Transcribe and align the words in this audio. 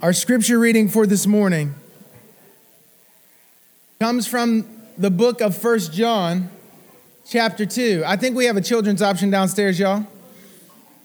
Our 0.00 0.12
scripture 0.12 0.60
reading 0.60 0.88
for 0.88 1.08
this 1.08 1.26
morning 1.26 1.74
comes 3.98 4.28
from 4.28 4.64
the 4.96 5.10
book 5.10 5.40
of 5.40 5.56
First 5.56 5.92
John, 5.92 6.50
chapter 7.28 7.66
2. 7.66 8.04
I 8.06 8.14
think 8.14 8.36
we 8.36 8.44
have 8.44 8.56
a 8.56 8.60
children's 8.60 9.02
option 9.02 9.28
downstairs, 9.28 9.76
y'all. 9.76 10.06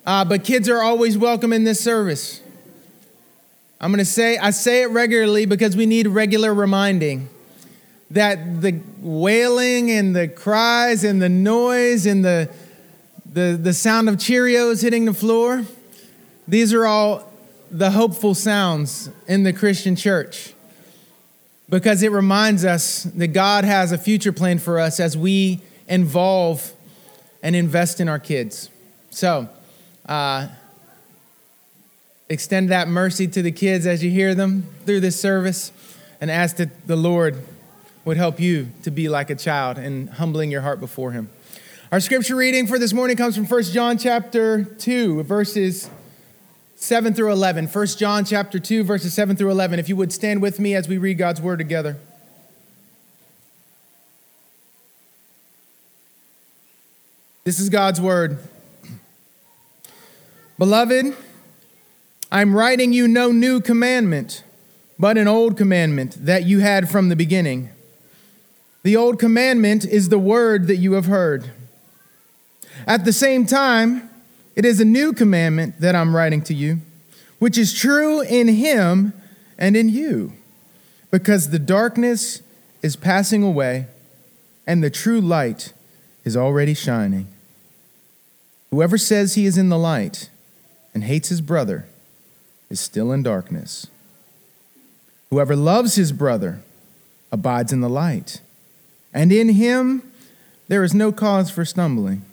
Uh, 0.05 0.23
but 0.25 0.43
kids 0.43 0.69
are 0.69 0.83
always 0.83 1.17
welcome 1.17 1.51
in 1.51 1.63
this 1.63 1.83
service. 1.83 2.39
I'm 3.81 3.89
going 3.89 3.97
to 3.97 4.05
say, 4.05 4.37
I 4.37 4.51
say 4.51 4.83
it 4.83 4.91
regularly 4.91 5.47
because 5.47 5.75
we 5.75 5.87
need 5.87 6.05
regular 6.05 6.53
reminding 6.53 7.29
that 8.11 8.61
the 8.61 8.79
wailing 8.99 9.89
and 9.89 10.15
the 10.15 10.27
cries 10.27 11.03
and 11.03 11.19
the 11.19 11.29
noise 11.29 12.05
and 12.05 12.23
the, 12.23 12.47
the, 13.25 13.57
the 13.59 13.73
sound 13.73 14.07
of 14.07 14.17
Cheerios 14.17 14.83
hitting 14.83 15.05
the 15.05 15.15
floor, 15.15 15.63
these 16.47 16.75
are 16.75 16.85
all 16.85 17.32
the 17.73 17.89
hopeful 17.89 18.35
sounds 18.35 19.09
in 19.27 19.41
the 19.41 19.51
Christian 19.51 19.95
church 19.95 20.53
because 21.67 22.03
it 22.03 22.11
reminds 22.11 22.63
us 22.63 23.03
that 23.03 23.29
God 23.29 23.65
has 23.65 23.91
a 23.91 23.97
future 23.97 24.31
plan 24.31 24.59
for 24.59 24.79
us 24.79 24.99
as 24.99 25.17
we 25.17 25.59
involve 25.87 26.71
and 27.41 27.55
invest 27.55 27.99
in 27.99 28.07
our 28.07 28.19
kids. 28.19 28.69
So, 29.09 29.49
uh, 30.05 30.49
extend 32.29 32.69
that 32.69 32.87
mercy 32.87 33.27
to 33.27 33.41
the 33.41 33.51
kids 33.51 33.87
as 33.87 34.03
you 34.03 34.11
hear 34.11 34.35
them 34.35 34.67
through 34.85 34.99
this 34.99 35.19
service 35.19 35.71
and 36.21 36.29
ask 36.29 36.57
that 36.57 36.85
the 36.85 36.95
Lord 36.95 37.41
would 38.05 38.17
help 38.17 38.39
you 38.39 38.69
to 38.83 38.91
be 38.91 39.09
like 39.09 39.31
a 39.31 39.35
child 39.35 39.79
and 39.79 40.09
humbling 40.11 40.51
your 40.51 40.61
heart 40.61 40.79
before 40.79 41.11
him. 41.11 41.27
Our 41.91 41.99
scripture 41.99 42.35
reading 42.35 42.67
for 42.67 42.77
this 42.77 42.93
morning 42.93 43.17
comes 43.17 43.35
from 43.35 43.47
1 43.47 43.63
John 43.63 43.97
chapter 43.97 44.63
2 44.63 45.23
verses 45.23 45.89
7 46.83 47.13
through 47.13 47.31
11. 47.31 47.67
1 47.67 47.87
John 47.87 48.25
chapter 48.25 48.59
2 48.59 48.83
verses 48.83 49.13
7 49.13 49.37
through 49.37 49.51
11. 49.51 49.79
If 49.79 49.87
you 49.87 49.95
would 49.95 50.11
stand 50.11 50.41
with 50.41 50.59
me 50.59 50.75
as 50.75 50.85
we 50.85 50.97
read 50.97 51.17
God's 51.17 51.39
word 51.39 51.57
together. 51.57 51.95
This 57.45 57.57
is 57.57 57.69
God's 57.69 58.01
word. 58.01 58.37
Beloved, 60.57 61.15
I'm 62.29 62.53
writing 62.53 62.91
you 62.91 63.07
no 63.07 63.31
new 63.31 63.61
commandment, 63.61 64.43
but 64.99 65.17
an 65.17 65.29
old 65.29 65.55
commandment 65.55 66.17
that 66.25 66.43
you 66.43 66.59
had 66.59 66.89
from 66.89 67.07
the 67.07 67.15
beginning. 67.15 67.69
The 68.83 68.97
old 68.97 69.19
commandment 69.19 69.85
is 69.85 70.09
the 70.09 70.19
word 70.19 70.67
that 70.67 70.77
you 70.77 70.93
have 70.93 71.05
heard. 71.05 71.49
At 72.85 73.05
the 73.05 73.13
same 73.13 73.45
time, 73.45 74.09
it 74.55 74.65
is 74.65 74.79
a 74.79 74.85
new 74.85 75.13
commandment 75.13 75.79
that 75.79 75.95
I'm 75.95 76.15
writing 76.15 76.41
to 76.43 76.53
you, 76.53 76.79
which 77.39 77.57
is 77.57 77.73
true 77.73 78.21
in 78.21 78.47
him 78.47 79.13
and 79.57 79.75
in 79.75 79.89
you, 79.89 80.33
because 81.11 81.49
the 81.49 81.59
darkness 81.59 82.41
is 82.81 82.95
passing 82.95 83.43
away 83.43 83.87
and 84.65 84.83
the 84.83 84.89
true 84.89 85.21
light 85.21 85.73
is 86.23 86.37
already 86.37 86.73
shining. 86.73 87.27
Whoever 88.71 88.97
says 88.97 89.35
he 89.35 89.45
is 89.45 89.57
in 89.57 89.69
the 89.69 89.77
light 89.77 90.29
and 90.93 91.03
hates 91.03 91.29
his 91.29 91.41
brother 91.41 91.85
is 92.69 92.79
still 92.79 93.11
in 93.11 93.23
darkness. 93.23 93.87
Whoever 95.29 95.55
loves 95.55 95.95
his 95.95 96.11
brother 96.11 96.61
abides 97.31 97.73
in 97.73 97.81
the 97.81 97.89
light, 97.89 98.41
and 99.13 99.31
in 99.31 99.49
him 99.49 100.03
there 100.67 100.83
is 100.83 100.93
no 100.93 101.11
cause 101.11 101.49
for 101.49 101.65
stumbling. 101.65 102.23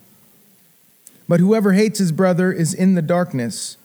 But 1.31 1.39
whoever 1.39 1.75
hates 1.75 2.01
his 2.01 2.11
brother 2.11 2.51
is 2.51 2.75
in 2.75 2.97
the 2.97 3.03
darkness 3.03 3.77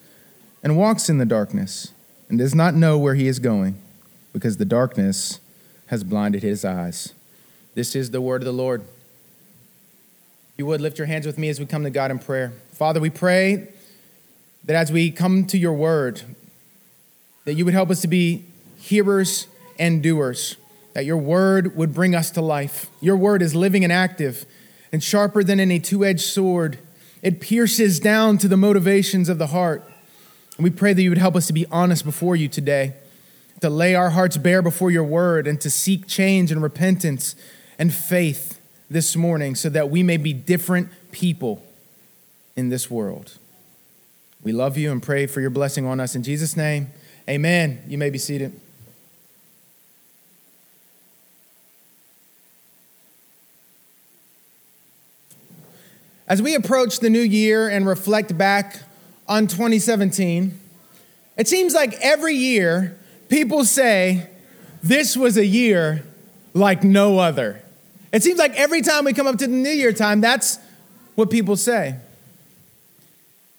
and 0.64 0.76
walks 0.76 1.10
in 1.10 1.20
the 1.20 1.28
darkness 1.28 1.94
and 2.28 2.40
does 2.40 2.56
not 2.56 2.74
know 2.74 2.98
where 2.98 3.14
he 3.14 3.28
is 3.28 3.38
going 3.38 3.78
because 4.34 4.58
the 4.58 4.66
darkness 4.66 5.40
has 5.86 6.04
blinded 6.04 6.42
his 6.42 6.66
eyes. 6.66 7.14
This 7.76 7.96
is 7.96 8.10
the 8.10 8.20
word 8.20 8.42
of 8.42 8.46
the 8.48 8.52
Lord. 8.52 8.82
You 10.58 10.66
would 10.66 10.82
lift 10.82 10.98
your 10.98 11.06
hands 11.06 11.28
with 11.28 11.38
me 11.38 11.50
as 11.50 11.60
we 11.60 11.68
come 11.68 11.84
to 11.84 11.92
God 11.92 12.10
in 12.10 12.18
prayer. 12.18 12.52
Father, 12.72 13.00
we 13.00 13.12
pray 13.12 13.68
that 14.64 14.76
as 14.76 14.92
we 14.92 15.12
come 15.12 15.46
to 15.46 15.58
your 15.60 15.74
word, 15.74 16.24
that 17.44 17.54
you 17.54 17.64
would 17.64 17.76
help 17.76 17.92
us 17.92 18.02
to 18.02 18.08
be 18.08 18.44
hearers 18.78 19.46
and 19.78 20.02
doers, 20.02 20.56
that 20.94 21.06
your 21.06 21.18
word 21.18 21.78
would 21.78 21.94
bring 21.94 22.16
us 22.16 22.32
to 22.32 22.42
life. 22.42 22.88
Your 23.02 23.16
word 23.16 23.44
is 23.44 23.54
living 23.54 23.84
and 23.84 23.94
active 23.94 24.48
and 24.92 25.04
sharper 25.04 25.44
than 25.44 25.60
any 25.60 25.80
two 25.80 26.04
edged 26.04 26.22
sword 26.22 26.80
it 27.22 27.40
pierces 27.40 28.00
down 28.00 28.38
to 28.40 28.48
the 28.48 28.58
motivations 28.58 29.30
of 29.30 29.38
the 29.38 29.48
heart. 29.48 29.84
And 30.58 30.64
we 30.64 30.70
pray 30.70 30.94
that 30.94 31.02
you 31.02 31.10
would 31.10 31.18
help 31.18 31.36
us 31.36 31.48
to 31.48 31.54
be 31.54 31.66
honest 31.68 32.06
before 32.06 32.36
you 32.36 32.48
today, 32.48 32.94
to 33.62 33.70
lay 33.70 33.96
our 33.96 34.12
hearts 34.12 34.38
bare 34.38 34.62
before 34.62 34.92
your 34.92 35.04
word, 35.04 35.48
and 35.48 35.60
to 35.62 35.70
seek 35.70 36.08
change 36.08 36.52
and 36.52 36.62
repentance 36.62 37.36
and 37.78 37.94
faith 37.94 38.62
this 38.90 39.16
morning 39.16 39.56
so 39.56 39.70
that 39.70 39.90
we 39.90 40.04
may 40.04 40.18
be 40.18 40.34
different 40.34 40.90
people 41.12 41.66
in 42.56 42.70
this 42.70 42.90
world. 42.90 43.38
We 44.44 44.52
love 44.52 44.78
you 44.78 44.92
and 44.92 45.02
pray 45.02 45.26
for 45.26 45.42
your 45.42 45.50
blessing 45.50 45.86
on 45.86 46.00
us. 46.00 46.16
In 46.16 46.24
Jesus' 46.24 46.56
name, 46.56 46.92
amen. 47.28 47.84
You 47.88 47.98
may 47.98 48.10
be 48.10 48.20
seated. 48.20 48.60
As 56.28 56.42
we 56.42 56.56
approach 56.56 57.00
the 57.00 57.10
new 57.10 57.22
year 57.22 57.70
and 57.70 57.86
reflect 57.86 58.38
back 58.38 58.82
on 59.28 59.48
2017, 59.48 60.60
it 61.38 61.48
seems 61.48 61.74
like 61.74 61.94
every 62.02 62.34
year 62.34 62.98
people 63.30 63.64
say, 63.64 64.30
This 64.82 65.16
was 65.16 65.38
a 65.38 65.46
year 65.46 66.04
like 66.54 66.84
no 66.84 67.20
other. 67.20 67.62
It 68.12 68.24
seems 68.24 68.40
like 68.40 68.56
every 68.56 68.82
time 68.82 69.06
we 69.06 69.14
come 69.14 69.28
up 69.28 69.38
to 69.40 69.48
the 69.48 69.54
new 69.54 69.70
year 69.70 69.94
time, 69.94 70.22
that's 70.22 70.58
what 71.16 71.30
people 71.30 71.58
say. 71.58 71.96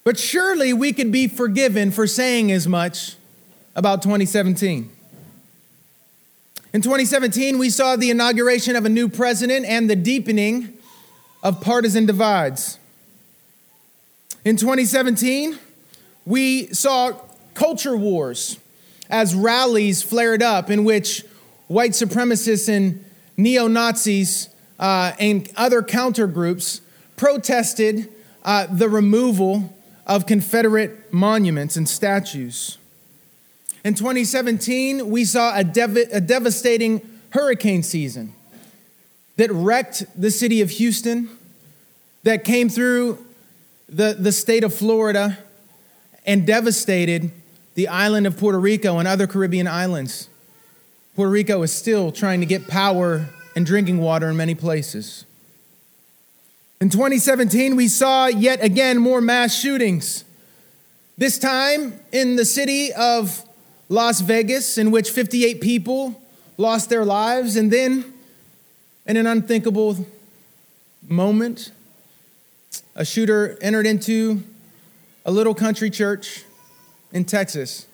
But 0.03 0.19
surely 0.19 0.73
we 0.73 0.93
could 0.93 1.13
be 1.13 1.29
forgiven 1.29 1.91
for 1.91 2.07
saying 2.07 2.51
as 2.51 2.67
much 2.67 3.17
about 3.75 4.03
2017. 4.03 4.91
In 6.73 6.83
2017, 6.83 7.59
we 7.59 7.71
saw 7.71 7.97
the 7.97 8.11
inauguration 8.11 8.77
of 8.77 8.85
a 8.85 8.89
new 8.89 9.09
president 9.09 9.67
and 9.67 9.89
the 9.89 9.97
deepening 9.97 10.76
of 11.43 11.61
partisan 11.61 12.07
divides. 12.07 12.79
In 14.45 14.57
2017, 14.57 15.59
we 16.25 16.67
saw 16.69 17.13
culture 17.55 17.97
wars 17.97 18.59
as 19.09 19.35
rallies 19.35 20.03
flared 20.03 20.43
up 20.43 20.71
in 20.71 20.85
which 20.85 21.25
white 21.69 21.93
supremacists 21.93 22.69
and 22.69 23.05
neo 23.37 23.67
Nazis 23.67 24.49
uh, 24.79 25.13
and 25.19 25.51
other 25.57 25.83
counter 25.83 26.27
groups 26.27 26.81
protested 27.17 28.13
uh, 28.45 28.67
the 28.71 28.89
removal 28.89 29.75
of 30.07 30.27
Confederate 30.27 31.13
monuments 31.13 31.77
and 31.77 31.89
statues. 31.89 32.79
In 33.85 33.95
2017, 33.95 35.11
we 35.11 35.25
saw 35.25 35.57
a, 35.57 35.65
dev- 35.65 35.97
a 36.13 36.21
devastating 36.21 37.01
hurricane 37.31 37.83
season 37.83 38.35
that 39.37 39.51
wrecked 39.53 40.05
the 40.21 40.31
city 40.31 40.61
of 40.61 40.71
Houston, 40.71 41.29
that 42.23 42.45
came 42.45 42.69
through 42.69 43.25
the, 43.89 44.17
the 44.19 44.33
state 44.33 44.65
of 44.65 44.75
Florida 44.75 45.39
and 46.25 46.47
devastated 46.47 47.31
the 47.75 47.89
island 47.89 48.27
of 48.27 48.37
Puerto 48.39 48.59
Rico 48.59 48.99
and 48.99 49.07
other 49.07 49.27
Caribbean 49.27 49.69
islands. 49.69 50.29
Puerto 51.15 51.31
Rico 51.31 51.63
is 51.63 51.73
still 51.73 52.11
trying 52.11 52.41
to 52.41 52.47
get 52.47 52.67
power 52.67 53.29
and 53.55 53.65
drinking 53.65 53.99
water 53.99 54.29
in 54.29 54.37
many 54.37 54.55
places. 54.55 55.25
In 56.81 56.91
2017, 56.91 57.77
we 57.77 57.89
saw 57.89 58.27
yet 58.27 58.63
again 58.63 58.99
more 58.99 59.21
mass 59.21 59.59
shootings. 59.59 60.25
This 61.17 61.39
time 61.39 61.99
in 62.13 62.37
the 62.37 62.45
city 62.45 62.93
of 62.93 63.43
Las 63.89 64.21
Vegas, 64.21 64.77
in 64.77 64.91
which 64.91 65.11
58 65.11 65.61
people 65.61 66.21
lost 66.59 66.91
their 66.91 67.05
lives, 67.05 67.57
and 67.57 67.71
then 67.71 68.13
in 69.07 69.17
an 69.17 69.27
unthinkable 69.27 70.05
moment, 71.09 71.71
a 72.95 73.05
shooter 73.05 73.57
entered 73.61 73.87
into 73.87 74.43
a 75.25 75.31
little 75.31 75.55
country 75.55 75.91
church 75.91 76.45
in 77.13 77.25
Texas 77.25 77.87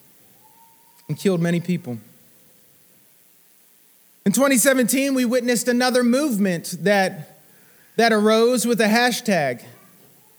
and 1.08 1.18
killed 1.18 1.40
many 1.40 1.60
people. 1.60 1.98
In 4.24 4.32
2017, 4.32 5.14
we 5.14 5.24
witnessed 5.24 5.68
another 5.68 6.02
movement 6.02 6.76
that, 6.80 7.38
that 7.96 8.12
arose 8.12 8.66
with 8.66 8.80
a 8.80 8.86
hashtag, 8.86 9.62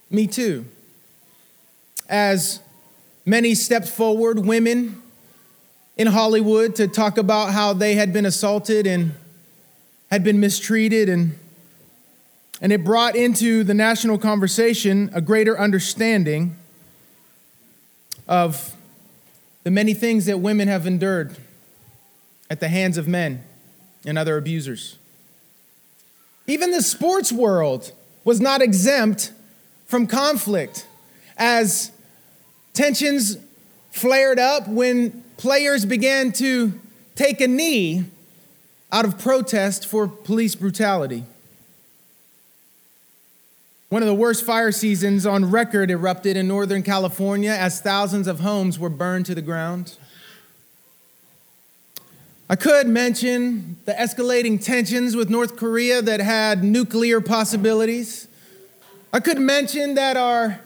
Me 0.10 0.26
Too. 0.26 0.66
As 2.10 2.62
many 3.26 3.54
stepped 3.56 3.88
forward, 3.88 4.40
women 4.40 5.02
in 5.98 6.08
Hollywood, 6.08 6.76
to 6.76 6.88
talk 6.88 7.18
about 7.18 7.52
how 7.52 7.74
they 7.74 7.96
had 7.96 8.14
been 8.14 8.26
assaulted 8.26 8.88
and 8.88 9.14
had 10.14 10.24
been 10.24 10.40
mistreated 10.40 11.10
and 11.10 11.36
and 12.62 12.72
it 12.72 12.84
brought 12.84 13.16
into 13.16 13.64
the 13.64 13.74
national 13.74 14.20
conversation 14.20 15.10
a 15.12 15.20
greater 15.20 15.60
understanding 15.60 16.56
of 18.28 18.76
the 19.64 19.72
many 19.72 19.96
things 19.96 20.28
that 20.28 20.38
women 20.38 20.68
have 20.68 20.86
endured 20.86 21.36
at 22.48 22.60
the 22.60 22.68
hands 22.68 22.96
of 22.96 23.08
men 23.08 23.44
and 24.06 24.20
other 24.20 24.38
abusers. 24.38 25.00
Even 26.46 26.70
the 26.70 26.84
sports 26.84 27.32
world 27.32 27.92
was 28.24 28.40
not 28.40 28.62
exempt 28.62 29.32
from 29.88 30.06
conflict 30.06 30.86
as 31.38 31.90
tensions 32.76 33.40
flared 33.90 34.38
up 34.38 34.68
when 34.68 35.24
players 35.38 35.86
began 35.86 36.32
to 36.34 36.80
take 37.16 37.42
a 37.42 37.48
knee 37.48 38.06
out 38.94 39.06
of 39.06 39.18
protest 39.18 39.88
for 39.88 40.08
police 40.08 40.54
brutality. 40.54 41.24
One 43.90 44.04
of 44.04 44.08
the 44.08 44.14
worst 44.14 44.46
fire 44.46 44.72
seasons 44.72 45.26
on 45.26 45.50
record 45.50 45.90
erupted 45.90 46.38
in 46.38 46.48
Northern 46.48 46.84
California 46.84 47.50
as 47.50 47.82
thousands 47.82 48.28
of 48.28 48.42
homes 48.42 48.78
were 48.78 48.90
burned 48.90 49.26
to 49.26 49.36
the 49.36 49.42
ground. 49.42 49.98
I 52.48 52.56
could 52.56 52.88
mention 52.88 53.78
the 53.86 53.94
escalating 53.94 54.64
tensions 54.64 55.16
with 55.16 55.28
North 55.28 55.58
Korea 55.58 56.04
that 56.04 56.20
had 56.20 56.64
nuclear 56.64 57.20
possibilities. 57.20 58.28
I 59.12 59.22
could 59.22 59.40
mention 59.40 59.96
that 59.96 60.18
our, 60.18 60.60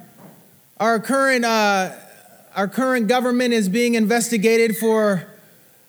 our, 0.82 1.00
current, 1.00 1.46
uh, 1.46 1.94
our 2.58 2.68
current 2.68 3.08
government 3.08 3.54
is 3.54 3.70
being 3.70 3.94
investigated 3.96 4.76
for 4.76 5.26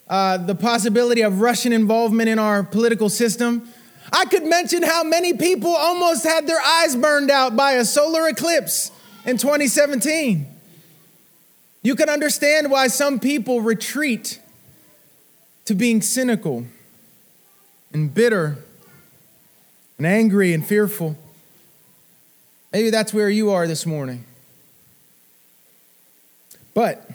uh, 0.08 0.38
the 0.38 0.54
possibility 0.54 1.22
of 1.22 1.40
Russian 1.40 1.72
involvement 1.72 2.28
in 2.28 2.38
our 2.38 2.62
political 2.62 3.08
system. 3.08 3.68
I 4.12 4.24
could 4.24 4.44
mention 4.44 4.82
how 4.82 5.04
many 5.04 5.34
people 5.34 5.74
almost 5.74 6.24
had 6.24 6.46
their 6.46 6.60
eyes 6.60 6.96
burned 6.96 7.30
out 7.30 7.56
by 7.56 7.72
a 7.72 7.84
solar 7.84 8.28
eclipse 8.28 8.90
in 9.26 9.36
2017. 9.36 10.46
You 11.82 11.94
can 11.94 12.08
understand 12.08 12.70
why 12.70 12.88
some 12.88 13.20
people 13.20 13.60
retreat 13.60 14.40
to 15.66 15.74
being 15.74 16.00
cynical 16.00 16.64
and 17.92 18.12
bitter 18.12 18.58
and 19.98 20.06
angry 20.06 20.54
and 20.54 20.66
fearful. 20.66 21.16
Maybe 22.72 22.90
that's 22.90 23.12
where 23.12 23.28
you 23.28 23.50
are 23.50 23.66
this 23.66 23.84
morning. 23.84 24.24
But 26.74 27.07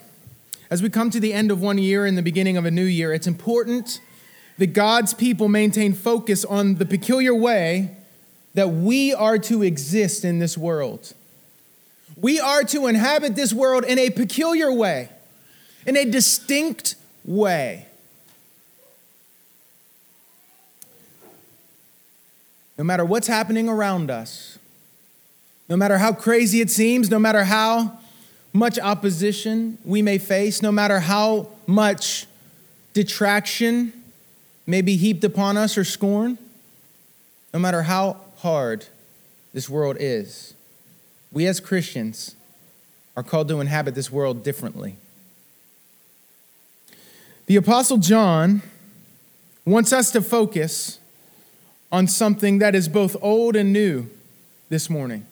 as 0.74 0.81
we 0.81 0.90
come 0.90 1.12
to 1.12 1.20
the 1.20 1.34
end 1.34 1.52
of 1.52 1.62
one 1.62 1.78
year 1.78 2.04
and 2.08 2.18
the 2.18 2.24
beginning 2.24 2.58
of 2.58 2.66
a 2.66 2.72
new 2.72 2.84
year, 2.84 3.14
it's 3.14 3.28
important 3.28 4.02
that 4.58 4.74
God's 4.74 5.14
people 5.14 5.48
maintain 5.48 5.94
focus 5.94 6.44
on 6.44 6.75
the 6.75 6.86
peculiar 6.88 7.36
way 7.36 7.96
that 8.56 8.70
we 8.70 9.14
are 9.14 9.38
to 9.38 9.62
exist 9.62 10.25
in 10.25 10.40
this 10.40 10.58
world. 10.58 11.14
We 12.18 12.40
are 12.40 12.64
to 12.64 12.88
inhabit 12.88 13.36
this 13.36 13.54
world 13.54 13.84
in 13.84 14.00
a 14.00 14.10
peculiar 14.10 14.74
way, 14.74 15.10
in 15.86 15.96
a 15.96 16.06
distinct 16.06 16.96
way. 17.24 17.86
No 22.80 22.84
matter 22.84 23.06
what's 23.06 23.28
happening 23.28 23.70
around 23.70 24.10
us, 24.10 24.58
no 25.70 25.78
matter 25.78 26.00
how 26.00 26.14
crazy 26.14 26.62
it 26.62 26.72
seems, 26.72 27.12
no 27.12 27.20
matter 27.20 27.44
how 27.44 28.00
much 28.53 28.77
opposition 28.77 29.79
we 29.83 30.01
may 30.01 30.19
face, 30.19 30.61
no 30.61 30.71
matter 30.71 31.00
how 31.00 31.50
much 31.65 32.27
detraction 32.94 33.91
may 34.67 34.81
be 34.81 34.95
heaped 34.95 35.23
upon 35.23 35.57
us 35.57 35.77
or 35.77 35.83
scorn, 35.83 36.38
no 37.53 37.59
matter 37.59 37.81
how 37.81 38.17
hard 38.38 38.85
this 39.53 39.67
world 39.67 39.97
is, 40.00 40.53
we 41.31 41.47
as 41.47 41.59
Christians 41.59 42.35
are 43.17 43.23
called 43.23 43.47
to 43.47 43.59
inhabit 43.59 43.95
this 43.95 44.11
world 44.11 44.44
differently. 44.44 44.95
The 47.47 47.55
Apostle 47.55 47.97
John 47.97 48.61
wants 49.65 49.91
us 49.91 50.11
to 50.11 50.21
focus 50.21 51.00
on 51.91 52.07
something 52.07 52.59
that 52.59 52.73
is 52.73 52.88
both 52.88 53.15
old 53.21 53.55
and 53.55 53.73
new 53.73 54.09
this 54.69 54.89
morning. 54.89 55.25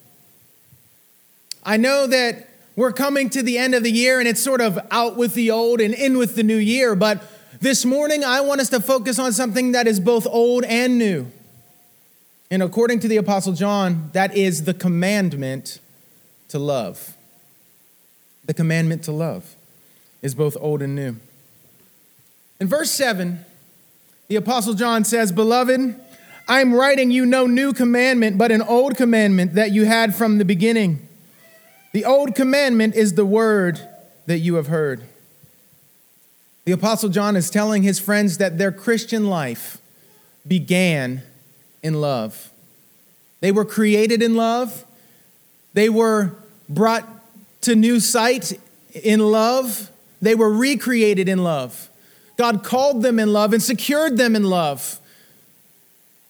I 1.63 1.77
know 1.77 2.05
that 2.07 2.49
we're 2.75 2.93
coming 2.93 3.29
to 3.31 3.43
the 3.43 3.57
end 3.57 3.75
of 3.75 3.83
the 3.83 3.91
year 3.91 4.19
and 4.19 4.27
it's 4.27 4.41
sort 4.41 4.61
of 4.61 4.79
out 4.91 5.17
with 5.17 5.33
the 5.33 5.51
old 5.51 5.81
and 5.81 5.93
in 5.93 6.17
with 6.17 6.35
the 6.35 6.43
new 6.43 6.57
year, 6.57 6.95
but 6.95 7.21
this 7.59 7.85
morning 7.85 8.23
I 8.23 8.41
want 8.41 8.61
us 8.61 8.69
to 8.69 8.79
focus 8.79 9.19
on 9.19 9.33
something 9.33 9.73
that 9.73 9.87
is 9.87 9.99
both 9.99 10.25
old 10.25 10.63
and 10.63 10.97
new. 10.97 11.27
And 12.49 12.63
according 12.63 12.99
to 13.01 13.07
the 13.07 13.17
Apostle 13.17 13.53
John, 13.53 14.09
that 14.13 14.35
is 14.35 14.63
the 14.63 14.73
commandment 14.73 15.79
to 16.49 16.59
love. 16.59 17.15
The 18.45 18.53
commandment 18.53 19.03
to 19.03 19.11
love 19.11 19.55
is 20.21 20.35
both 20.35 20.57
old 20.59 20.81
and 20.81 20.95
new. 20.95 21.15
In 22.59 22.67
verse 22.67 22.91
7, 22.91 23.45
the 24.27 24.35
Apostle 24.35 24.73
John 24.73 25.03
says, 25.03 25.31
Beloved, 25.31 25.99
I'm 26.47 26.73
writing 26.73 27.11
you 27.11 27.25
no 27.25 27.47
new 27.47 27.73
commandment, 27.73 28.37
but 28.37 28.51
an 28.51 28.61
old 28.61 28.97
commandment 28.97 29.55
that 29.55 29.71
you 29.71 29.85
had 29.85 30.15
from 30.15 30.37
the 30.37 30.45
beginning. 30.45 31.07
The 31.93 32.05
old 32.05 32.35
commandment 32.35 32.95
is 32.95 33.15
the 33.15 33.25
word 33.25 33.79
that 34.25 34.39
you 34.39 34.55
have 34.55 34.67
heard. 34.67 35.03
The 36.63 36.71
Apostle 36.71 37.09
John 37.09 37.35
is 37.35 37.49
telling 37.49 37.83
his 37.83 37.99
friends 37.99 38.37
that 38.37 38.57
their 38.57 38.71
Christian 38.71 39.27
life 39.27 39.79
began 40.47 41.23
in 41.83 41.99
love. 41.99 42.51
They 43.41 43.51
were 43.51 43.65
created 43.65 44.21
in 44.21 44.35
love, 44.35 44.85
they 45.73 45.89
were 45.89 46.35
brought 46.69 47.07
to 47.61 47.75
new 47.75 47.99
sight 47.99 48.53
in 48.93 49.19
love, 49.19 49.91
they 50.21 50.35
were 50.35 50.51
recreated 50.51 51.27
in 51.27 51.43
love. 51.43 51.89
God 52.37 52.63
called 52.63 53.01
them 53.01 53.19
in 53.19 53.33
love 53.33 53.53
and 53.53 53.61
secured 53.61 54.17
them 54.17 54.35
in 54.35 54.43
love. 54.43 54.99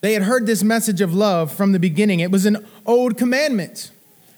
They 0.01 0.13
had 0.13 0.23
heard 0.23 0.47
this 0.47 0.63
message 0.63 0.99
of 0.99 1.13
love 1.13 1.53
from 1.53 1.71
the 1.73 1.79
beginning. 1.79 2.19
It 2.19 2.31
was 2.31 2.45
an 2.45 2.65
old 2.85 3.17
commandment. 3.17 3.90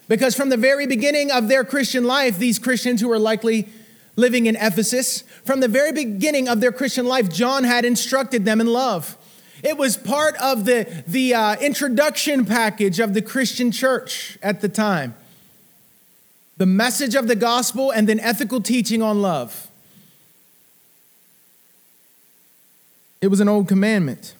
Because 0.08 0.36
from 0.36 0.50
the 0.50 0.58
very 0.58 0.86
beginning 0.86 1.32
of 1.32 1.48
their 1.48 1.64
Christian 1.64 2.04
life, 2.04 2.38
these 2.38 2.60
Christians 2.60 3.02
who 3.02 3.08
were 3.08 3.20
likely 3.20 3.70
living 4.16 4.46
in 4.46 4.56
Ephesus, 4.56 5.22
from 5.44 5.60
the 5.60 5.68
very 5.68 5.92
beginning 5.92 6.48
of 6.48 6.62
their 6.62 6.72
Christian 6.72 7.06
life, 7.06 7.30
John 7.30 7.64
had 7.64 7.86
instructed 7.86 8.46
them 8.46 8.62
in 8.62 8.68
love. 8.68 9.18
It 9.64 9.78
was 9.78 9.96
part 9.96 10.36
of 10.42 10.66
the, 10.66 11.04
the 11.08 11.34
uh, 11.34 11.56
introduction 11.56 12.46
package 12.46 13.00
of 13.00 13.14
the 13.14 13.22
Christian 13.22 13.72
church 13.72 14.38
at 14.44 14.60
the 14.60 14.70
time. 14.70 15.16
The 16.58 16.66
message 16.66 17.16
of 17.16 17.28
the 17.28 17.36
gospel 17.36 17.90
and 17.90 18.08
then 18.08 18.20
ethical 18.20 18.62
teaching 18.62 19.02
on 19.02 19.22
love. 19.22 19.70
It 23.22 23.28
was 23.28 23.40
an 23.40 23.48
old 23.48 23.70
commandment. 23.70 24.36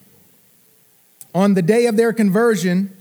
On 1.34 1.54
the 1.54 1.62
day 1.62 1.86
of 1.86 1.96
their 1.96 2.12
conversion, 2.12 2.94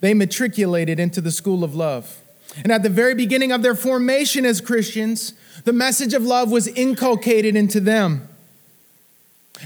they 0.00 0.14
matriculated 0.14 0.98
into 0.98 1.20
the 1.20 1.30
school 1.30 1.62
of 1.62 1.74
love. 1.74 2.20
And 2.62 2.72
at 2.72 2.82
the 2.82 2.88
very 2.88 3.14
beginning 3.14 3.52
of 3.52 3.62
their 3.62 3.74
formation 3.74 4.44
as 4.44 4.60
Christians, 4.60 5.34
the 5.64 5.72
message 5.72 6.14
of 6.14 6.24
love 6.24 6.50
was 6.50 6.66
inculcated 6.68 7.54
into 7.54 7.80
them. 7.80 8.28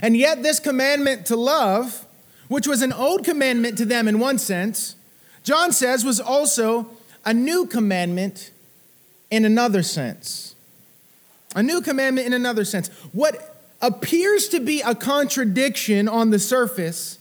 And 0.03 0.17
yet, 0.17 0.43
this 0.43 0.59
commandment 0.59 1.26
to 1.26 1.37
love, 1.37 2.07
which 2.49 2.67
was 2.67 2.83
an 2.83 2.93
old 2.93 3.25
commandment 3.25 3.79
to 3.79 3.85
them 3.85 4.09
in 4.09 4.19
one 4.19 4.38
sense, 4.38 4.97
John 5.45 5.73
says 5.73 6.05
was 6.05 6.21
also 6.21 6.88
a 7.25 7.33
new 7.33 7.67
commandment 7.67 8.50
in 9.31 9.45
another 9.45 9.83
sense. 9.83 10.55
A 11.55 11.62
new 11.62 11.81
commandment 11.81 12.26
in 12.26 12.33
another 12.33 12.64
sense. 12.64 12.88
What 13.12 13.57
appears 13.81 14.49
to 14.49 14.61
be 14.61 14.81
a 14.81 14.95
contradiction 14.95 16.09
on 16.09 16.31
the 16.31 16.38
surface 16.38 17.19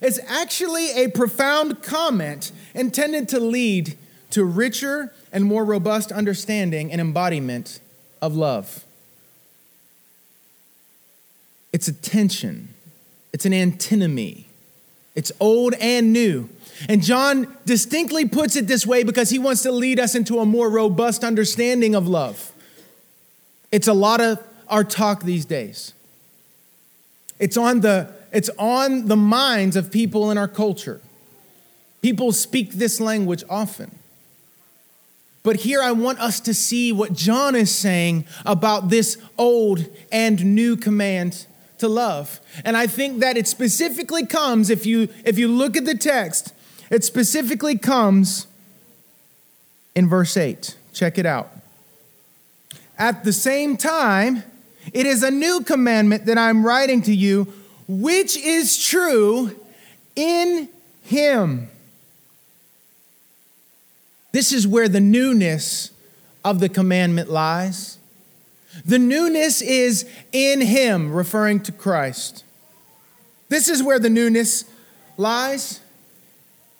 is 0.00 0.20
actually 0.26 0.90
a 0.92 1.08
profound 1.08 1.82
comment 1.82 2.52
intended 2.74 3.28
to 3.30 3.40
lead 3.40 3.96
to 4.30 4.44
richer 4.44 5.12
and 5.32 5.44
more 5.44 5.64
robust 5.64 6.12
understanding 6.12 6.92
and 6.92 7.00
embodiment 7.00 7.80
of 8.20 8.34
love. 8.34 8.84
It's 11.72 11.88
a 11.88 11.92
tension, 11.92 12.74
it's 13.32 13.44
an 13.44 13.52
antinomy, 13.52 14.46
it's 15.14 15.32
old 15.40 15.74
and 15.74 16.12
new. 16.12 16.48
And 16.88 17.02
John 17.02 17.56
distinctly 17.66 18.26
puts 18.28 18.54
it 18.54 18.68
this 18.68 18.86
way 18.86 19.02
because 19.02 19.30
he 19.30 19.38
wants 19.38 19.62
to 19.62 19.72
lead 19.72 19.98
us 19.98 20.14
into 20.14 20.38
a 20.38 20.46
more 20.46 20.70
robust 20.70 21.24
understanding 21.24 21.94
of 21.94 22.06
love. 22.06 22.52
It's 23.72 23.88
a 23.88 23.92
lot 23.92 24.20
of 24.20 24.38
our 24.68 24.84
talk 24.84 25.24
these 25.24 25.44
days. 25.44 25.92
It's 27.38 27.56
on 27.56 27.80
the 27.80 28.12
it's 28.32 28.50
on 28.58 29.06
the 29.06 29.16
minds 29.16 29.76
of 29.76 29.90
people 29.90 30.30
in 30.30 30.38
our 30.38 30.48
culture. 30.48 31.00
People 32.02 32.32
speak 32.32 32.72
this 32.72 33.00
language 33.00 33.42
often. 33.48 33.98
But 35.42 35.56
here 35.56 35.82
I 35.82 35.92
want 35.92 36.20
us 36.20 36.40
to 36.40 36.54
see 36.54 36.92
what 36.92 37.12
John 37.12 37.54
is 37.54 37.74
saying 37.74 38.26
about 38.44 38.90
this 38.90 39.16
old 39.38 39.86
and 40.12 40.54
new 40.54 40.76
command 40.76 41.46
to 41.78 41.88
love. 41.88 42.40
And 42.64 42.76
I 42.76 42.86
think 42.86 43.20
that 43.20 43.36
it 43.36 43.46
specifically 43.46 44.26
comes 44.26 44.68
if 44.68 44.84
you 44.84 45.08
if 45.24 45.38
you 45.38 45.48
look 45.48 45.76
at 45.76 45.84
the 45.84 45.96
text, 45.96 46.52
it 46.90 47.04
specifically 47.04 47.78
comes 47.78 48.46
in 49.94 50.08
verse 50.08 50.36
8. 50.36 50.76
Check 50.92 51.18
it 51.18 51.26
out. 51.26 51.50
At 52.98 53.24
the 53.24 53.32
same 53.32 53.76
time, 53.76 54.42
it 54.92 55.06
is 55.06 55.22
a 55.22 55.30
new 55.30 55.62
commandment 55.62 56.26
that 56.26 56.38
I'm 56.38 56.64
writing 56.64 57.02
to 57.02 57.14
you, 57.14 57.52
which 57.88 58.36
is 58.36 58.76
true 58.76 59.58
in 60.14 60.68
Him. 61.02 61.70
This 64.32 64.52
is 64.52 64.68
where 64.68 64.88
the 64.88 65.00
newness 65.00 65.90
of 66.44 66.60
the 66.60 66.68
commandment 66.68 67.30
lies. 67.30 67.98
The 68.84 68.98
newness 68.98 69.62
is 69.62 70.08
in 70.30 70.60
Him, 70.60 71.12
referring 71.12 71.60
to 71.60 71.72
Christ. 71.72 72.44
This 73.48 73.68
is 73.68 73.82
where 73.82 73.98
the 73.98 74.10
newness 74.10 74.64
lies, 75.16 75.80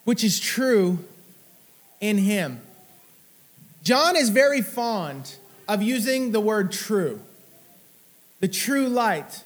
which 0.04 0.22
is 0.22 0.38
true 0.38 0.98
in 2.00 2.18
Him. 2.18 2.60
John 3.82 4.16
is 4.16 4.28
very 4.28 4.60
fond 4.60 5.36
of 5.66 5.82
using 5.82 6.32
the 6.32 6.40
word 6.40 6.72
true 6.72 7.20
the 8.40 8.48
true 8.48 8.86
light, 8.86 9.42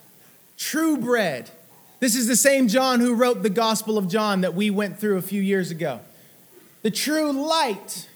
true 0.62 0.97
bread. 0.97 1.50
This 1.99 2.14
is 2.14 2.26
the 2.28 2.37
same 2.37 2.69
John 2.69 3.00
who 3.00 3.14
wrote 3.14 3.42
the 3.42 3.50
Gospel 3.50 3.99
of 3.99 4.09
John 4.09 4.42
that 4.42 4.54
we 4.54 4.71
went 4.71 4.99
through 4.99 5.19
a 5.19 5.23
few 5.23 5.42
years 5.42 5.71
ago. 5.71 6.00
The 6.83 6.90
true 6.90 7.33
light. 7.33 8.09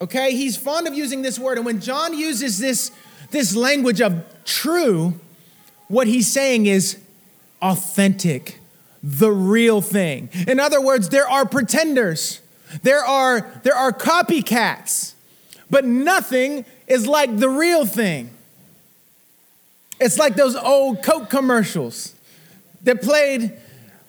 Okay, 0.00 0.32
he's 0.32 0.56
fond 0.56 0.86
of 0.86 0.94
using 0.94 1.22
this 1.22 1.38
word. 1.38 1.58
And 1.58 1.66
when 1.66 1.80
John 1.80 2.16
uses 2.16 2.58
this, 2.58 2.90
this 3.30 3.54
language 3.54 4.00
of 4.00 4.24
true, 4.44 5.20
what 5.88 6.06
he's 6.06 6.30
saying 6.30 6.66
is 6.66 6.98
authentic, 7.60 8.58
the 9.02 9.30
real 9.30 9.80
thing. 9.80 10.30
In 10.46 10.58
other 10.58 10.80
words, 10.80 11.10
there 11.10 11.28
are 11.28 11.46
pretenders, 11.46 12.40
there 12.82 13.04
are, 13.04 13.52
there 13.62 13.76
are 13.76 13.92
copycats, 13.92 15.12
but 15.70 15.84
nothing 15.84 16.64
is 16.86 17.06
like 17.06 17.38
the 17.38 17.48
real 17.48 17.84
thing. 17.86 18.30
It's 20.00 20.18
like 20.18 20.36
those 20.36 20.56
old 20.56 21.02
Coke 21.02 21.30
commercials 21.30 22.14
that 22.82 23.02
played 23.02 23.52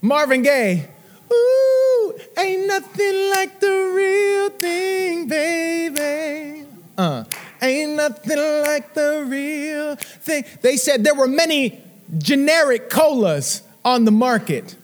Marvin 0.01 0.41
Gaye. 0.41 0.87
Ooh, 1.31 2.19
ain't 2.37 2.67
nothing 2.67 3.29
like 3.29 3.59
the 3.59 3.91
real 3.95 4.49
thing, 4.49 5.27
baby. 5.27 6.67
Uh, 6.97 7.23
ain't 7.61 7.93
nothing 7.93 8.37
like 8.37 8.93
the 8.93 9.25
real 9.27 9.95
thing. 9.95 10.45
They 10.61 10.77
said 10.77 11.03
there 11.03 11.15
were 11.15 11.27
many 11.27 11.81
generic 12.17 12.89
colas 12.89 13.63
on 13.83 14.05
the 14.05 14.11
market. 14.11 14.75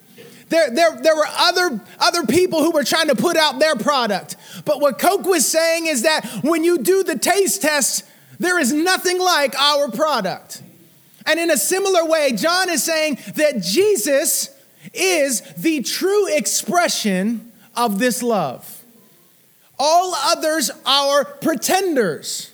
There, 0.49 0.69
there, 0.69 0.99
there 1.01 1.15
were 1.15 1.27
other, 1.37 1.81
other 1.99 2.25
people 2.25 2.61
who 2.61 2.71
were 2.71 2.83
trying 2.83 3.07
to 3.07 3.15
put 3.15 3.37
out 3.37 3.59
their 3.59 3.75
product. 3.75 4.35
But 4.65 4.81
what 4.81 4.99
Coke 4.99 5.25
was 5.25 5.47
saying 5.47 5.87
is 5.87 6.03
that 6.03 6.25
when 6.43 6.63
you 6.63 6.77
do 6.79 7.03
the 7.03 7.17
taste 7.17 7.61
test, 7.61 8.03
there 8.37 8.59
is 8.59 8.73
nothing 8.73 9.19
like 9.19 9.57
our 9.57 9.89
product. 9.89 10.61
And 11.25 11.39
in 11.39 11.51
a 11.51 11.57
similar 11.57 12.05
way, 12.05 12.33
John 12.33 12.69
is 12.69 12.83
saying 12.83 13.19
that 13.35 13.61
Jesus 13.61 14.49
is 14.93 15.41
the 15.55 15.81
true 15.81 16.27
expression 16.27 17.51
of 17.75 17.99
this 17.99 18.23
love. 18.23 18.83
All 19.77 20.13
others 20.15 20.69
are 20.85 21.25
pretenders. 21.25 22.51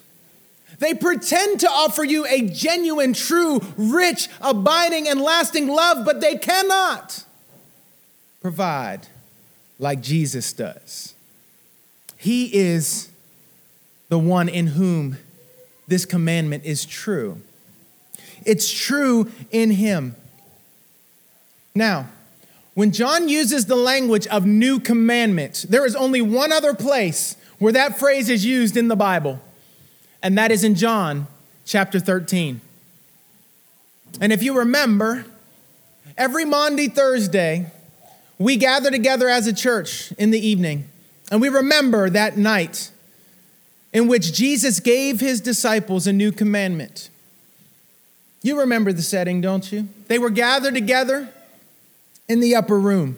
They 0.79 0.93
pretend 0.93 1.61
to 1.61 1.69
offer 1.69 2.03
you 2.03 2.25
a 2.25 2.41
genuine, 2.47 3.13
true, 3.13 3.61
rich, 3.77 4.29
abiding, 4.41 5.07
and 5.07 5.19
lasting 5.21 5.67
love, 5.67 6.05
but 6.05 6.21
they 6.21 6.37
cannot 6.37 7.25
provide 8.41 9.07
like 9.79 10.01
Jesus 10.01 10.53
does. 10.53 11.15
He 12.17 12.55
is 12.55 13.09
the 14.09 14.19
one 14.19 14.49
in 14.49 14.67
whom 14.67 15.17
this 15.87 16.05
commandment 16.05 16.63
is 16.65 16.85
true. 16.85 17.41
It's 18.47 18.71
true 18.71 19.29
in 19.51 19.71
him. 19.71 20.15
Now, 21.75 22.07
when 22.73 22.91
John 22.91 23.27
uses 23.27 23.65
the 23.65 23.75
language 23.75 24.25
of 24.27 24.45
new 24.45 24.79
commandment, 24.79 25.65
there 25.69 25.85
is 25.85 25.95
only 25.95 26.21
one 26.21 26.51
other 26.51 26.73
place 26.73 27.35
where 27.59 27.73
that 27.73 27.99
phrase 27.99 28.29
is 28.29 28.45
used 28.45 28.77
in 28.77 28.87
the 28.87 28.95
Bible, 28.95 29.41
and 30.23 30.37
that 30.37 30.51
is 30.51 30.63
in 30.63 30.75
John 30.75 31.27
chapter 31.65 31.99
13. 31.99 32.61
And 34.21 34.31
if 34.31 34.41
you 34.41 34.57
remember, 34.57 35.25
every 36.17 36.45
Maundy 36.45 36.87
Thursday, 36.87 37.69
we 38.39 38.55
gather 38.55 38.89
together 38.89 39.27
as 39.27 39.45
a 39.47 39.53
church 39.53 40.11
in 40.13 40.31
the 40.31 40.39
evening, 40.39 40.87
and 41.29 41.41
we 41.41 41.49
remember 41.49 42.09
that 42.09 42.37
night 42.37 42.91
in 43.91 44.07
which 44.07 44.31
Jesus 44.33 44.79
gave 44.79 45.19
his 45.19 45.41
disciples 45.41 46.07
a 46.07 46.13
new 46.13 46.31
commandment. 46.31 47.09
You 48.41 48.59
remember 48.59 48.93
the 48.93 49.01
setting, 49.01 49.41
don't 49.41 49.71
you? 49.71 49.87
They 50.07 50.19
were 50.19 50.29
gathered 50.29 50.73
together 50.73 51.29
in 52.27 52.39
the 52.39 52.55
upper 52.55 52.79
room. 52.79 53.17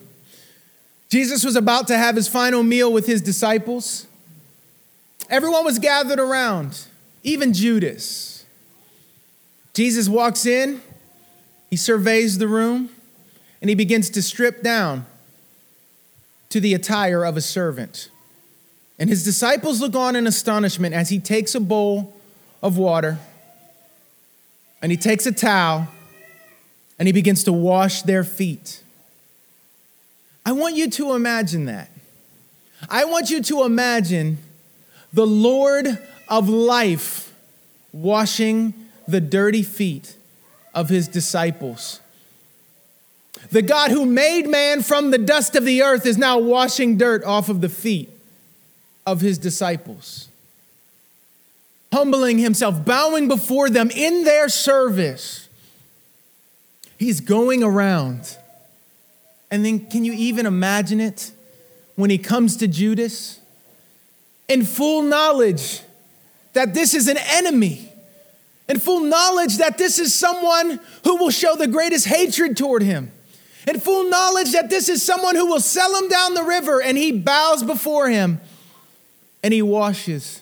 Jesus 1.10 1.44
was 1.44 1.56
about 1.56 1.88
to 1.88 1.98
have 1.98 2.16
his 2.16 2.28
final 2.28 2.64
meal 2.64 2.92
with 2.92 3.08
his 3.08 3.22
disciples. 3.22 4.08
Everyone 5.30 5.66
was 5.66 5.80
gathered 5.80 6.20
around, 6.20 6.86
even 7.24 7.54
Judas. 7.54 8.46
Jesus 9.74 10.08
walks 10.08 10.46
in, 10.46 10.82
he 11.70 11.76
surveys 11.76 12.38
the 12.38 12.48
room, 12.48 12.90
and 13.62 13.70
he 13.70 13.76
begins 13.76 14.10
to 14.12 14.22
strip 14.22 14.62
down 14.64 15.06
to 16.50 16.60
the 16.60 16.74
attire 16.74 17.24
of 17.24 17.38
a 17.38 17.42
servant. 17.42 18.10
And 18.98 19.10
his 19.10 19.24
disciples 19.24 19.80
look 19.82 19.96
on 19.96 20.16
in 20.16 20.28
astonishment 20.28 20.94
as 20.94 21.10
he 21.10 21.20
takes 21.20 21.56
a 21.56 21.60
bowl 21.60 22.14
of 22.62 22.78
water 22.78 23.20
and 24.82 24.92
he 24.92 24.98
takes 24.98 25.26
a 25.26 25.32
towel 25.32 25.88
and 26.98 27.08
he 27.08 27.12
begins 27.12 27.44
to 27.46 27.54
wash 27.54 28.02
their 28.04 28.24
feet. 28.24 28.84
I 30.46 30.52
want 30.52 30.76
you 30.76 30.90
to 30.92 31.14
imagine 31.14 31.66
that. 31.66 31.90
I 32.90 33.06
want 33.06 33.30
you 33.30 33.42
to 33.44 33.64
imagine 33.64 34.38
the 35.12 35.28
Lord 35.28 35.88
of 36.28 36.48
life 36.48 37.34
washing 37.92 38.74
the 39.08 39.20
dirty 39.20 39.64
feet 39.64 40.16
of 40.74 40.90
his 40.90 41.08
disciples. 41.08 42.00
The 43.52 43.62
God 43.62 43.92
who 43.92 44.06
made 44.06 44.48
man 44.48 44.82
from 44.82 45.12
the 45.12 45.18
dust 45.18 45.56
of 45.56 45.66
the 45.66 45.82
earth 45.82 46.06
is 46.06 46.18
now 46.18 46.38
washing 46.38 46.98
dirt 46.98 47.24
off 47.24 47.50
of 47.50 47.62
the 47.62 47.70
feet 47.70 48.10
of 49.06 49.22
his 49.22 49.38
disciples 49.38 50.29
humbling 51.92 52.38
himself, 52.38 52.86
bowing 52.86 53.28
before 53.28 53.70
them 53.70 53.90
in 53.92 54.24
their 54.24 54.50
service. 54.50 55.48
He's 56.98 57.22
going 57.22 57.64
around. 57.64 58.38
And 59.52 59.66
then, 59.66 59.88
can 59.88 60.06
you 60.06 60.14
even 60.14 60.46
imagine 60.46 61.00
it 61.00 61.32
when 61.96 62.10
he 62.10 62.18
comes 62.18 62.58
to 62.58 62.68
Judas? 62.68 63.40
In 64.48 64.66
full 64.66 65.02
knowledge 65.02 65.82
that 66.54 66.74
this 66.74 66.94
is 66.94 67.08
an 67.08 67.18
enemy, 67.18 67.92
in 68.68 68.80
full 68.80 69.02
knowledge 69.02 69.58
that 69.58 69.78
this 69.78 69.98
is 70.00 70.14
someone 70.14 70.80
who 71.04 71.16
will 71.18 71.30
show 71.30 71.56
the 71.56 71.68
greatest 71.68 72.06
hatred 72.06 72.58
toward 72.58 72.84
him, 72.84 73.12
in 73.68 73.80
full 73.80 74.10
knowledge 74.10 74.52
that 74.52 74.70
this 74.70 74.90
is 74.90 75.04
someone 75.04 75.36
who 75.36 75.46
will 75.46 75.60
sell 75.60 75.96
him 75.96 76.10
down 76.10 76.34
the 76.34 76.44
river, 76.44 76.82
and 76.82 76.98
he 76.98 77.12
bows 77.12 77.64
before 77.64 78.10
him 78.10 78.40
and 79.44 79.54
he 79.54 79.62
washes 79.62 80.42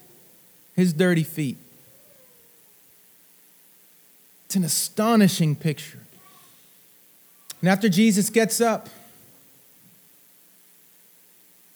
his 0.77 0.93
dirty 0.93 1.23
feet. 1.23 1.57
It's 4.45 4.55
an 4.55 4.63
astonishing 4.63 5.57
picture. 5.57 5.99
And 7.59 7.69
after 7.69 7.89
Jesus 7.89 8.29
gets 8.29 8.61
up, 8.61 8.87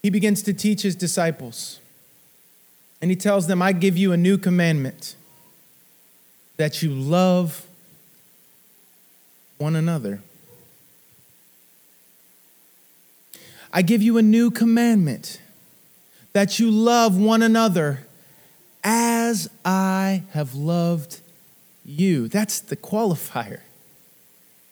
he 0.04 0.10
begins 0.10 0.42
to 0.44 0.54
teach 0.54 0.84
his 0.84 0.96
disciples. 0.96 1.80
And 3.02 3.10
he 3.10 3.18
tells 3.18 3.48
them, 3.48 3.62
I 3.62 3.74
give 3.74 3.98
you 3.98 4.14
a 4.14 4.18
new 4.18 4.38
commandment 4.38 5.16
that 6.58 6.84
you 6.84 6.92
love 6.92 7.66
one 9.58 9.76
another. 9.76 10.22
I 13.74 13.82
give 13.82 14.02
you 14.04 14.18
a 14.18 14.22
new 14.22 14.52
commandment 14.52 15.42
that 16.34 16.60
you 16.60 16.70
love 16.70 17.18
one 17.18 17.42
another 17.42 18.06
as 19.32 19.50
I 19.64 20.24
have 20.32 20.56
loved 20.56 21.22
you. 21.86 22.28
That's 22.28 22.60
the 22.60 22.76
qualifier. 22.76 23.62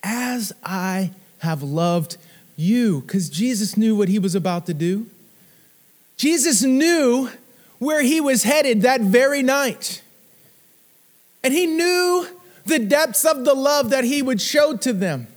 As 0.04 0.52
I 0.66 1.12
have 1.38 1.64
loved 1.64 2.18
you, 2.58 3.00
because 3.00 3.30
Jesus 3.30 3.78
knew 3.78 3.96
what 3.96 4.10
he 4.10 4.20
was 4.20 4.36
about 4.36 4.66
to 4.66 4.74
do. 4.74 5.08
Jesus 6.18 6.62
knew 6.62 7.30
where 7.78 8.02
he 8.02 8.20
was 8.20 8.44
headed 8.44 8.82
that 8.82 9.00
very 9.00 9.42
night. 9.42 10.02
And 11.42 11.54
he 11.54 11.66
knew 11.66 12.28
the 12.66 12.80
depths 12.80 13.24
of 13.24 13.46
the 13.46 13.54
love 13.54 13.92
that 13.92 14.04
he 14.04 14.22
would 14.22 14.42
show 14.42 14.76
to 14.76 14.92
them. 14.92 15.28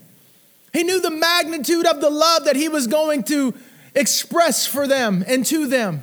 He 0.73 0.83
knew 0.83 1.00
the 1.00 1.11
magnitude 1.11 1.87
of 1.87 2.00
the 2.00 2.11
love 2.11 2.45
that 2.47 2.57
he 2.57 2.69
was 2.69 2.88
going 2.88 3.23
to 3.25 3.55
express 3.95 4.67
for 4.67 4.88
them 4.88 5.25
and 5.29 5.47
to 5.47 5.69
them. 5.69 6.02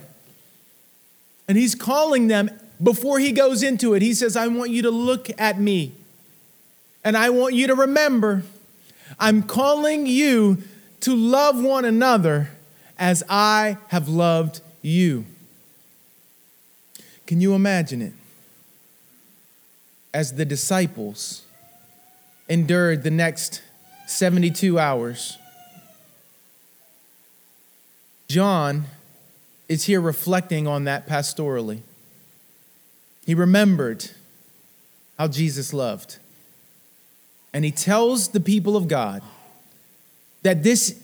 And 1.50 1.58
he's 1.58 1.76
calling 1.76 2.30
them 2.30 2.50
before 2.82 3.20
he 3.20 3.32
goes 3.32 3.62
into 3.64 3.94
it, 3.94 4.02
he 4.02 4.14
says, 4.14 4.36
I 4.36 4.48
want 4.48 4.72
you 4.72 4.82
to 4.84 4.92
look 4.92 5.30
at 5.38 5.60
me. 5.60 5.92
And 7.04 7.18
I 7.18 7.30
want 7.30 7.54
you 7.54 7.68
to 7.68 7.76
remember, 7.76 8.44
I'm 9.20 9.44
calling 9.44 10.06
you 10.06 10.60
to 11.02 11.16
love 11.16 11.62
one 11.62 11.86
another 11.86 12.50
as 12.98 13.24
I 13.30 13.78
have 13.90 14.08
loved 14.08 14.62
you. 14.82 15.26
Can 17.26 17.42
you 17.42 17.54
imagine 17.54 18.02
it? 18.02 18.14
As 20.14 20.34
the 20.34 20.46
disciples 20.46 21.44
endured 22.48 23.04
the 23.04 23.12
next 23.12 23.62
72 24.08 24.80
hours, 24.80 25.38
John 28.28 28.86
is 29.68 29.86
here 29.86 30.02
reflecting 30.02 30.68
on 30.68 30.86
that 30.86 31.08
pastorally. 31.08 31.82
He 33.30 33.36
remembered 33.36 34.10
how 35.20 35.28
Jesus 35.28 35.72
loved. 35.72 36.18
And 37.54 37.64
he 37.64 37.70
tells 37.70 38.30
the 38.30 38.40
people 38.40 38.76
of 38.76 38.88
God 38.88 39.22
that 40.42 40.64
this, 40.64 41.00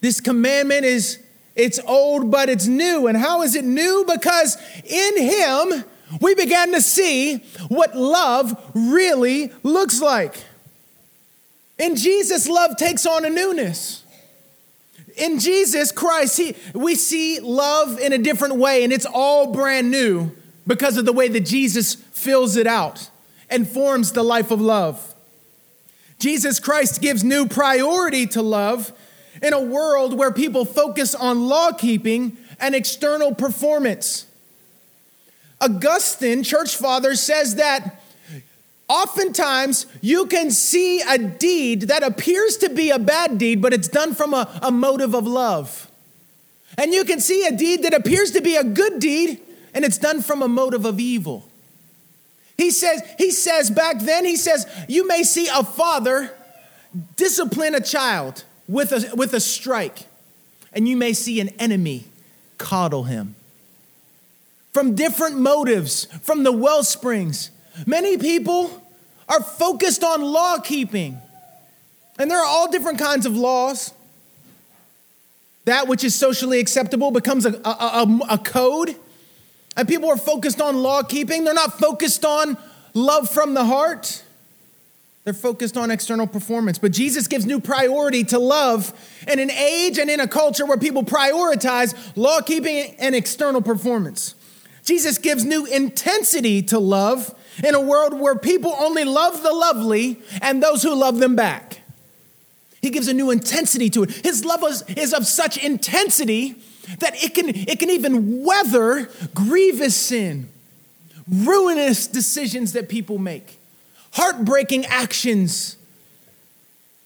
this 0.00 0.18
commandment 0.18 0.86
is 0.86 1.22
it's 1.54 1.78
old 1.80 2.30
but 2.30 2.48
it's 2.48 2.66
new. 2.66 3.06
And 3.06 3.18
how 3.18 3.42
is 3.42 3.54
it 3.54 3.66
new? 3.66 4.06
Because 4.10 4.56
in 4.82 5.18
him 5.18 5.84
we 6.22 6.34
began 6.34 6.72
to 6.72 6.80
see 6.80 7.44
what 7.68 7.94
love 7.94 8.58
really 8.72 9.52
looks 9.62 10.00
like. 10.00 10.42
In 11.78 11.96
Jesus, 11.96 12.48
love 12.48 12.78
takes 12.78 13.04
on 13.04 13.26
a 13.26 13.28
newness. 13.28 14.04
In 15.18 15.38
Jesus 15.38 15.92
Christ, 15.92 16.38
he, 16.38 16.56
we 16.72 16.94
see 16.94 17.40
love 17.40 18.00
in 18.00 18.14
a 18.14 18.18
different 18.18 18.56
way, 18.56 18.84
and 18.84 18.90
it's 18.90 19.04
all 19.04 19.52
brand 19.52 19.90
new 19.90 20.34
because 20.66 20.96
of 20.96 21.04
the 21.04 21.12
way 21.12 21.28
that 21.28 21.40
Jesus 21.40 21.94
fills 21.94 22.56
it 22.56 22.66
out 22.66 23.10
and 23.48 23.68
forms 23.68 24.12
the 24.12 24.22
life 24.22 24.50
of 24.50 24.60
love. 24.60 25.14
Jesus 26.18 26.60
Christ 26.60 27.00
gives 27.00 27.24
new 27.24 27.48
priority 27.48 28.26
to 28.28 28.42
love 28.42 28.92
in 29.42 29.52
a 29.52 29.60
world 29.60 30.16
where 30.18 30.30
people 30.30 30.64
focus 30.64 31.14
on 31.14 31.48
law 31.48 31.72
keeping 31.72 32.36
and 32.60 32.74
external 32.74 33.34
performance. 33.34 34.26
Augustine, 35.60 36.42
church 36.42 36.76
father, 36.76 37.14
says 37.14 37.56
that 37.56 38.00
oftentimes 38.88 39.86
you 40.00 40.26
can 40.26 40.50
see 40.50 41.00
a 41.00 41.16
deed 41.16 41.82
that 41.82 42.02
appears 42.02 42.56
to 42.58 42.68
be 42.68 42.90
a 42.90 42.98
bad 42.98 43.38
deed, 43.38 43.62
but 43.62 43.72
it's 43.72 43.88
done 43.88 44.14
from 44.14 44.34
a, 44.34 44.60
a 44.62 44.70
motive 44.70 45.14
of 45.14 45.26
love. 45.26 45.90
And 46.76 46.92
you 46.92 47.04
can 47.04 47.20
see 47.20 47.46
a 47.46 47.52
deed 47.52 47.82
that 47.82 47.94
appears 47.94 48.30
to 48.32 48.40
be 48.40 48.56
a 48.56 48.64
good 48.64 49.00
deed, 49.00 49.40
and 49.74 49.84
it's 49.84 49.98
done 49.98 50.22
from 50.22 50.42
a 50.42 50.48
motive 50.48 50.84
of 50.84 50.98
evil. 51.00 51.48
He 52.56 52.70
says, 52.70 53.02
he 53.16 53.30
says 53.30 53.70
back 53.70 54.00
then, 54.00 54.24
he 54.24 54.36
says, 54.36 54.66
you 54.88 55.06
may 55.06 55.22
see 55.22 55.48
a 55.48 55.64
father 55.64 56.30
discipline 57.16 57.74
a 57.74 57.80
child 57.80 58.44
with 58.68 58.92
a, 58.92 59.14
with 59.16 59.32
a 59.32 59.40
strike, 59.40 60.06
and 60.72 60.88
you 60.88 60.96
may 60.96 61.12
see 61.12 61.40
an 61.40 61.48
enemy 61.58 62.04
coddle 62.58 63.04
him. 63.04 63.34
From 64.72 64.94
different 64.94 65.38
motives, 65.38 66.04
from 66.22 66.42
the 66.42 66.52
well 66.52 66.84
springs, 66.84 67.50
many 67.86 68.16
people 68.16 68.82
are 69.28 69.42
focused 69.42 70.04
on 70.04 70.22
law 70.22 70.58
keeping. 70.58 71.18
And 72.18 72.30
there 72.30 72.38
are 72.38 72.46
all 72.46 72.70
different 72.70 72.98
kinds 72.98 73.26
of 73.26 73.36
laws. 73.36 73.92
That 75.64 75.88
which 75.88 76.04
is 76.04 76.14
socially 76.14 76.60
acceptable 76.60 77.10
becomes 77.10 77.46
a, 77.46 77.54
a, 77.64 77.70
a, 77.70 78.20
a 78.30 78.38
code 78.38 78.94
and 79.76 79.86
people 79.86 80.08
are 80.08 80.16
focused 80.16 80.60
on 80.60 80.76
law 80.76 81.02
keeping, 81.02 81.44
they're 81.44 81.54
not 81.54 81.78
focused 81.78 82.24
on 82.24 82.56
love 82.94 83.28
from 83.28 83.54
the 83.54 83.64
heart. 83.64 84.24
They're 85.24 85.34
focused 85.34 85.76
on 85.76 85.90
external 85.90 86.26
performance. 86.26 86.78
But 86.78 86.92
Jesus 86.92 87.28
gives 87.28 87.44
new 87.44 87.60
priority 87.60 88.24
to 88.24 88.38
love 88.38 88.92
in 89.28 89.38
an 89.38 89.50
age 89.50 89.98
and 89.98 90.10
in 90.10 90.18
a 90.18 90.26
culture 90.26 90.64
where 90.64 90.78
people 90.78 91.02
prioritize 91.04 91.94
law 92.16 92.40
keeping 92.40 92.94
and 92.98 93.14
external 93.14 93.60
performance. 93.60 94.34
Jesus 94.84 95.18
gives 95.18 95.44
new 95.44 95.66
intensity 95.66 96.62
to 96.62 96.78
love 96.78 97.34
in 97.62 97.74
a 97.74 97.80
world 97.80 98.18
where 98.18 98.34
people 98.34 98.74
only 98.78 99.04
love 99.04 99.42
the 99.42 99.52
lovely 99.52 100.22
and 100.40 100.62
those 100.62 100.82
who 100.82 100.94
love 100.94 101.18
them 101.18 101.36
back. 101.36 101.82
He 102.80 102.88
gives 102.88 103.06
a 103.08 103.14
new 103.14 103.30
intensity 103.30 103.90
to 103.90 104.04
it. 104.04 104.10
His 104.10 104.44
love 104.44 104.64
is, 104.64 104.82
is 104.96 105.12
of 105.12 105.26
such 105.26 105.62
intensity 105.62 106.56
that 106.98 107.22
it 107.22 107.34
can, 107.34 107.48
it 107.48 107.78
can 107.78 107.90
even 107.90 108.44
weather 108.44 109.08
grievous 109.34 109.96
sin, 109.96 110.48
ruinous 111.28 112.06
decisions 112.06 112.72
that 112.72 112.88
people 112.88 113.18
make, 113.18 113.58
heartbreaking 114.12 114.86
actions, 114.86 115.76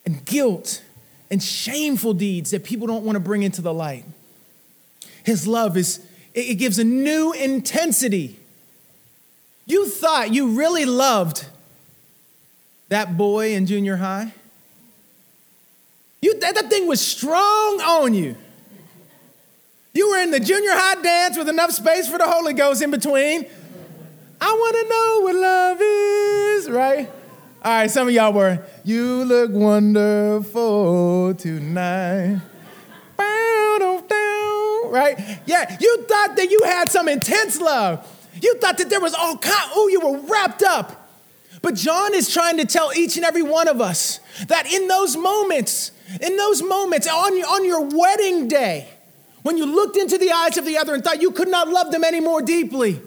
and 0.07 0.25
guilt 0.25 0.83
and 1.31 1.43
shameful 1.43 2.15
deeds 2.15 2.51
that 2.51 2.65
people 2.65 2.87
don't 2.87 3.05
want 3.05 3.17
to 3.17 3.21
bring 3.21 3.43
into 3.43 3.63
the 3.63 3.73
light. 3.73 4.05
His 5.25 5.47
love 5.47 5.77
is, 5.77 6.07
it 6.35 6.57
gives 6.57 6.79
a 6.79 6.85
new 6.85 7.33
intensity. 7.33 8.39
You 9.67 9.89
thought 9.89 10.33
you 10.33 10.51
really 10.51 10.85
loved 10.85 11.47
that 12.91 13.17
boy 13.17 13.55
in 13.55 13.67
junior 13.67 13.97
high? 13.97 14.33
You, 16.21 16.39
that, 16.41 16.55
that 16.55 16.71
thing 16.71 16.87
was 16.87 17.01
strong 17.01 17.81
on 17.81 18.15
you. 18.15 18.37
You 19.95 20.11
were 20.11 20.19
in 20.19 20.33
the 20.33 20.41
junior 20.41 20.73
high 20.73 21.01
dance 21.01 21.39
with 21.39 21.49
enough 21.49 21.71
space 21.71 22.09
for 22.09 22.19
the 22.19 22.29
Holy 22.29 22.53
Ghost 22.53 22.83
in 22.83 22.91
between. 22.91 23.47
I 24.41 24.53
want 24.53 24.77
to 24.77 24.89
know 24.89 25.21
what 25.23 25.35
love 25.37 25.79
is, 25.81 26.69
right? 26.69 27.09
All 27.65 27.73
right, 27.73 27.91
some 27.91 28.09
of 28.09 28.15
y'all 28.15 28.33
were, 28.33 28.59
you 28.83 29.25
look 29.25 29.53
wonderful 29.53 31.35
tonight. 31.35 32.41
Right? 34.91 35.41
Yeah, 35.47 35.77
you 35.81 36.03
thought 36.03 36.37
that 36.37 36.49
you 36.51 36.63
had 36.65 36.91
some 36.91 37.09
intense 37.09 37.61
love. 37.61 38.07
You 38.43 38.57
thought 38.59 38.79
that 38.79 38.91
there 38.91 39.01
was 39.01 39.15
all 39.15 39.37
kind, 39.39 39.71
oh, 39.75 39.89
you 39.89 40.01
were 40.01 40.19
wrapped 40.29 40.63
up. 40.63 41.09
But 41.63 41.75
John 41.75 42.15
is 42.15 42.33
trying 42.33 42.59
to 42.59 42.65
tell 42.65 42.93
each 42.95 43.17
and 43.17 43.25
every 43.25 43.43
one 43.43 43.69
of 43.69 43.81
us 43.81 44.21
that 44.49 44.71
in 44.73 44.87
those 44.89 45.17
moments, 45.17 45.93
in 46.21 46.37
those 46.37 46.63
moments, 46.63 47.09
on, 47.09 47.33
on 47.33 47.65
your 47.65 47.81
wedding 47.97 48.49
day, 48.49 48.89
when 49.45 49.59
you 49.59 49.67
looked 49.67 49.99
into 49.99 50.17
the 50.17 50.33
eyes 50.33 50.57
of 50.57 50.65
the 50.65 50.79
other 50.79 50.95
and 50.95 51.05
thought 51.05 51.21
you 51.21 51.31
could 51.31 51.49
not 51.49 51.69
love 51.69 51.93
them 51.93 52.03
any 52.03 52.19
more 52.19 52.41
deeply. 52.41 53.01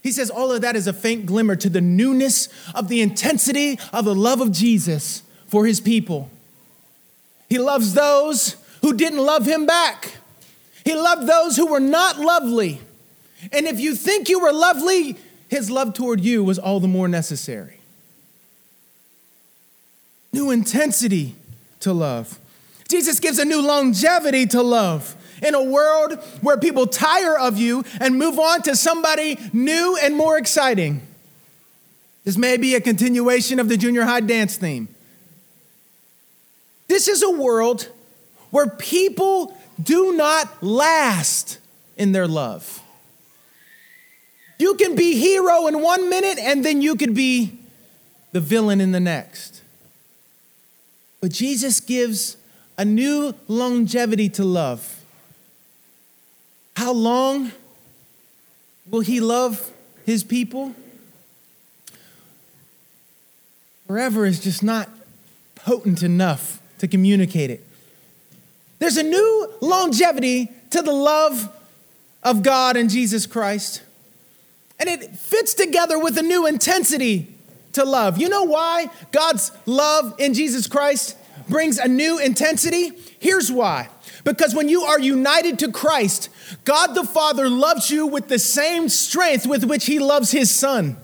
He 0.00 0.12
says 0.12 0.30
all 0.30 0.52
of 0.52 0.62
that 0.62 0.76
is 0.76 0.86
a 0.86 0.92
faint 0.92 1.26
glimmer 1.26 1.56
to 1.56 1.68
the 1.68 1.80
newness 1.80 2.48
of 2.72 2.86
the 2.86 3.00
intensity 3.00 3.78
of 3.92 4.04
the 4.04 4.14
love 4.14 4.40
of 4.40 4.52
Jesus 4.52 5.24
for 5.48 5.66
his 5.66 5.80
people. 5.80 6.30
He 7.48 7.58
loves 7.58 7.94
those 7.94 8.56
who 8.80 8.94
didn't 8.94 9.18
love 9.18 9.44
him 9.44 9.66
back. 9.66 10.18
He 10.84 10.94
loved 10.94 11.26
those 11.26 11.56
who 11.56 11.66
were 11.66 11.80
not 11.80 12.16
lovely. 12.16 12.80
And 13.50 13.66
if 13.66 13.80
you 13.80 13.96
think 13.96 14.28
you 14.28 14.38
were 14.38 14.52
lovely, 14.52 15.16
his 15.48 15.68
love 15.68 15.94
toward 15.94 16.20
you 16.20 16.44
was 16.44 16.60
all 16.60 16.78
the 16.78 16.88
more 16.88 17.08
necessary. 17.08 17.80
New 20.32 20.52
intensity 20.52 21.34
to 21.80 21.92
love. 21.92 22.38
Jesus 22.88 23.18
gives 23.18 23.40
a 23.40 23.44
new 23.44 23.60
longevity 23.60 24.46
to 24.46 24.62
love 24.62 25.16
in 25.42 25.54
a 25.54 25.62
world 25.62 26.14
where 26.40 26.56
people 26.56 26.86
tire 26.86 27.38
of 27.38 27.58
you 27.58 27.84
and 28.00 28.16
move 28.16 28.38
on 28.38 28.62
to 28.62 28.76
somebody 28.76 29.38
new 29.52 29.96
and 30.00 30.16
more 30.16 30.38
exciting. 30.38 31.02
This 32.24 32.36
may 32.36 32.56
be 32.56 32.74
a 32.74 32.80
continuation 32.80 33.58
of 33.58 33.68
the 33.68 33.76
junior 33.76 34.04
high 34.04 34.20
dance 34.20 34.56
theme. 34.56 34.88
This 36.86 37.08
is 37.08 37.22
a 37.22 37.30
world 37.30 37.88
where 38.50 38.68
people 38.68 39.56
do 39.82 40.14
not 40.14 40.62
last 40.62 41.58
in 41.96 42.12
their 42.12 42.28
love. 42.28 42.80
You 44.58 44.74
can 44.74 44.94
be 44.94 45.16
hero 45.16 45.66
in 45.66 45.82
one 45.82 46.08
minute 46.08 46.38
and 46.38 46.64
then 46.64 46.82
you 46.82 46.94
could 46.94 47.14
be 47.14 47.58
the 48.30 48.40
villain 48.40 48.80
in 48.80 48.92
the 48.92 49.00
next. 49.00 49.62
But 51.20 51.32
Jesus 51.32 51.80
gives 51.80 52.36
a 52.78 52.84
new 52.84 53.34
longevity 53.48 54.28
to 54.30 54.44
love. 54.44 55.01
How 56.82 56.92
long 56.92 57.52
will 58.90 59.02
he 59.02 59.20
love 59.20 59.70
his 60.04 60.24
people? 60.24 60.74
Forever 63.86 64.26
is 64.26 64.40
just 64.40 64.64
not 64.64 64.90
potent 65.54 66.02
enough 66.02 66.60
to 66.78 66.88
communicate 66.88 67.50
it. 67.50 67.64
There's 68.80 68.96
a 68.96 69.04
new 69.04 69.48
longevity 69.60 70.50
to 70.70 70.82
the 70.82 70.90
love 70.90 71.56
of 72.24 72.42
God 72.42 72.76
and 72.76 72.90
Jesus 72.90 73.26
Christ. 73.26 73.82
And 74.80 74.88
it 74.88 75.14
fits 75.14 75.54
together 75.54 76.00
with 76.00 76.18
a 76.18 76.22
new 76.22 76.48
intensity 76.48 77.32
to 77.74 77.84
love. 77.84 78.18
You 78.18 78.28
know 78.28 78.42
why 78.42 78.90
God's 79.12 79.52
love 79.66 80.16
in 80.18 80.34
Jesus 80.34 80.66
Christ 80.66 81.16
brings 81.48 81.78
a 81.78 81.86
new 81.86 82.18
intensity? 82.18 82.90
Here's 83.20 83.52
why 83.52 83.88
Because 84.24 84.54
when 84.54 84.68
you 84.68 84.82
are 84.82 85.00
united 85.00 85.58
to 85.60 85.72
Christ, 85.72 86.28
God 86.64 86.94
the 86.94 87.04
Father 87.04 87.48
loves 87.48 87.90
you 87.90 88.06
with 88.06 88.28
the 88.28 88.38
same 88.38 88.88
strength 88.88 89.46
with 89.46 89.64
which 89.64 89.86
he 89.86 89.98
loves 89.98 90.30
his 90.30 90.50
son. 90.50 90.96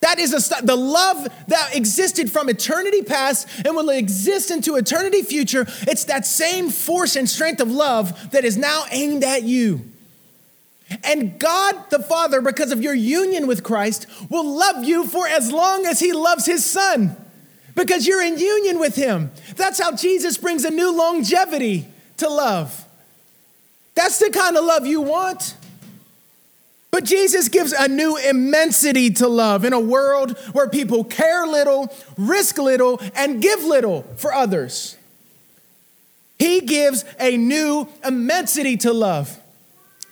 That 0.00 0.18
is 0.18 0.32
a, 0.32 0.64
the 0.64 0.76
love 0.76 1.28
that 1.48 1.76
existed 1.76 2.30
from 2.30 2.48
eternity 2.48 3.02
past 3.02 3.46
and 3.64 3.76
will 3.76 3.90
exist 3.90 4.50
into 4.50 4.76
eternity 4.76 5.22
future. 5.22 5.66
It's 5.82 6.04
that 6.04 6.24
same 6.24 6.70
force 6.70 7.16
and 7.16 7.28
strength 7.28 7.60
of 7.60 7.70
love 7.70 8.30
that 8.32 8.44
is 8.44 8.56
now 8.56 8.84
aimed 8.90 9.24
at 9.24 9.42
you. 9.42 9.82
And 11.04 11.38
God 11.38 11.90
the 11.90 12.02
Father, 12.02 12.40
because 12.40 12.72
of 12.72 12.82
your 12.82 12.94
union 12.94 13.46
with 13.46 13.62
Christ, 13.62 14.06
will 14.28 14.56
love 14.56 14.84
you 14.84 15.06
for 15.06 15.28
as 15.28 15.52
long 15.52 15.86
as 15.86 16.00
He 16.00 16.12
loves 16.12 16.46
His 16.46 16.64
Son, 16.64 17.16
because 17.80 18.06
you're 18.06 18.22
in 18.22 18.38
union 18.38 18.78
with 18.78 18.94
Him. 18.94 19.30
That's 19.56 19.80
how 19.80 19.94
Jesus 19.96 20.36
brings 20.36 20.64
a 20.64 20.70
new 20.70 20.96
longevity 20.96 21.86
to 22.18 22.28
love. 22.28 22.84
That's 23.94 24.18
the 24.18 24.30
kind 24.30 24.56
of 24.56 24.64
love 24.64 24.86
you 24.86 25.00
want. 25.00 25.56
But 26.90 27.04
Jesus 27.04 27.48
gives 27.48 27.72
a 27.72 27.88
new 27.88 28.16
immensity 28.16 29.10
to 29.10 29.28
love 29.28 29.64
in 29.64 29.72
a 29.72 29.80
world 29.80 30.36
where 30.52 30.68
people 30.68 31.04
care 31.04 31.46
little, 31.46 31.94
risk 32.16 32.58
little, 32.58 33.00
and 33.14 33.40
give 33.40 33.62
little 33.62 34.02
for 34.16 34.32
others. 34.32 34.96
He 36.38 36.60
gives 36.62 37.04
a 37.18 37.36
new 37.36 37.88
immensity 38.04 38.76
to 38.78 38.92
love. 38.92 39.38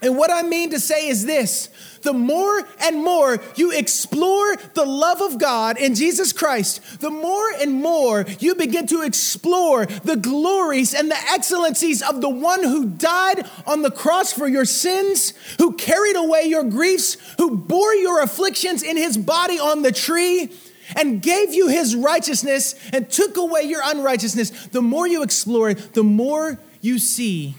And 0.00 0.16
what 0.16 0.30
I 0.30 0.42
mean 0.42 0.70
to 0.70 0.80
say 0.80 1.08
is 1.08 1.26
this 1.26 1.68
the 2.02 2.12
more 2.12 2.66
and 2.80 3.02
more 3.02 3.38
you 3.56 3.72
explore 3.72 4.56
the 4.74 4.84
love 4.84 5.20
of 5.20 5.38
God 5.38 5.78
in 5.78 5.94
Jesus 5.94 6.32
Christ, 6.32 7.00
the 7.00 7.10
more 7.10 7.50
and 7.60 7.74
more 7.74 8.24
you 8.40 8.54
begin 8.54 8.86
to 8.88 9.02
explore 9.02 9.86
the 9.86 10.16
glories 10.16 10.94
and 10.94 11.10
the 11.10 11.18
excellencies 11.32 12.02
of 12.02 12.20
the 12.20 12.28
one 12.28 12.62
who 12.62 12.86
died 12.86 13.48
on 13.66 13.82
the 13.82 13.90
cross 13.90 14.32
for 14.32 14.48
your 14.48 14.64
sins, 14.64 15.32
who 15.58 15.74
carried 15.74 16.16
away 16.16 16.44
your 16.44 16.64
griefs, 16.64 17.16
who 17.38 17.56
bore 17.56 17.94
your 17.94 18.22
afflictions 18.22 18.82
in 18.82 18.96
his 18.96 19.16
body 19.16 19.58
on 19.58 19.82
the 19.82 19.92
tree. 19.92 20.52
And 20.96 21.20
gave 21.20 21.52
you 21.52 21.68
his 21.68 21.94
righteousness 21.94 22.74
and 22.94 23.10
took 23.10 23.36
away 23.36 23.64
your 23.64 23.82
unrighteousness. 23.84 24.68
The 24.68 24.80
more 24.80 25.06
you 25.06 25.22
explore 25.22 25.68
it, 25.68 25.92
the 25.92 26.02
more 26.02 26.58
you 26.80 26.98
see 26.98 27.56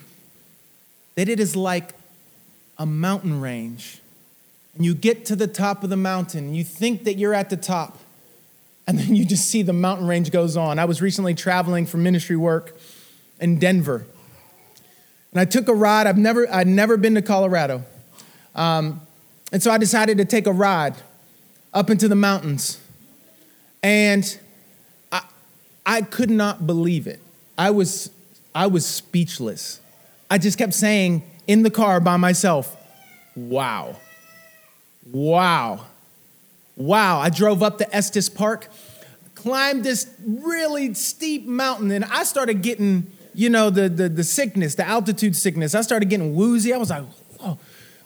that 1.14 1.30
it 1.30 1.40
is 1.40 1.56
like 1.56 1.94
a 2.80 2.88
mountain 2.88 3.40
range 3.40 3.99
and 4.76 4.86
you 4.86 4.94
get 4.94 5.26
to 5.26 5.36
the 5.36 5.48
top 5.48 5.84
of 5.84 5.90
the 5.90 5.98
mountain 5.98 6.46
and 6.46 6.56
you 6.56 6.64
think 6.64 7.04
that 7.04 7.16
you're 7.16 7.34
at 7.34 7.50
the 7.50 7.58
top 7.58 7.98
and 8.90 8.98
then 8.98 9.16
you 9.16 9.24
just 9.24 9.48
see 9.48 9.62
the 9.62 9.72
mountain 9.72 10.08
range 10.08 10.32
goes 10.32 10.58
on. 10.58 10.80
I 10.80 10.86
was 10.86 11.00
recently 11.00 11.36
traveling 11.36 11.86
for 11.86 11.98
ministry 11.98 12.36
work 12.36 12.76
in 13.40 13.60
Denver. 13.60 14.08
And 15.32 15.40
I 15.40 15.46
took 15.46 15.68
a 15.68 15.76
ride. 15.76 16.08
I've 16.08 16.18
never, 16.18 16.52
I'd 16.52 16.66
never 16.66 16.98
been 16.98 17.14
to 17.14 17.22
Colorado. 17.22 17.84
Um, 18.56 19.02
and 19.52 19.62
so 19.62 19.70
I 19.70 19.78
decided 19.78 20.18
to 20.18 20.26
take 20.26 20.48
a 20.48 20.52
ride 20.52 20.96
up 21.72 21.92
into 21.92 22.08
the 22.08 22.16
mountains. 22.16 22.80
And 23.84 24.40
I, 25.12 25.22
I 25.86 26.02
could 26.02 26.32
not 26.32 26.66
believe 26.66 27.06
it. 27.06 27.20
I 27.60 27.70
was, 27.70 28.10
I 28.56 28.66
was 28.66 28.88
speechless. 28.88 29.82
I 30.32 30.40
just 30.40 30.58
kept 30.58 30.74
saying 30.74 31.24
in 31.46 31.62
the 31.62 31.70
car 31.70 32.00
by 32.00 32.18
myself, 32.18 32.76
wow. 33.36 33.98
Wow. 35.06 35.86
Wow. 36.76 37.20
I 37.20 37.30
drove 37.30 37.64
up 37.64 37.78
to 37.80 37.96
Estes 37.96 38.30
Park, 38.30 38.70
climbed 39.36 39.84
this 39.84 40.10
really 40.26 40.94
steep 40.94 41.46
mountain, 41.46 41.92
and 41.92 42.06
I 42.06 42.24
started 42.24 42.62
getting, 42.62 43.12
you 43.34 43.50
know, 43.50 43.70
the, 43.70 43.90
the, 43.90 44.10
the 44.10 44.24
sickness, 44.24 44.76
the 44.76 44.88
altitude 44.88 45.36
sickness. 45.36 45.76
I 45.76 45.82
started 45.82 46.10
getting 46.10 46.36
woozy. 46.36 46.74
I 46.74 46.78
was 46.78 46.90
like, 46.90 47.04
oh, 47.42 47.58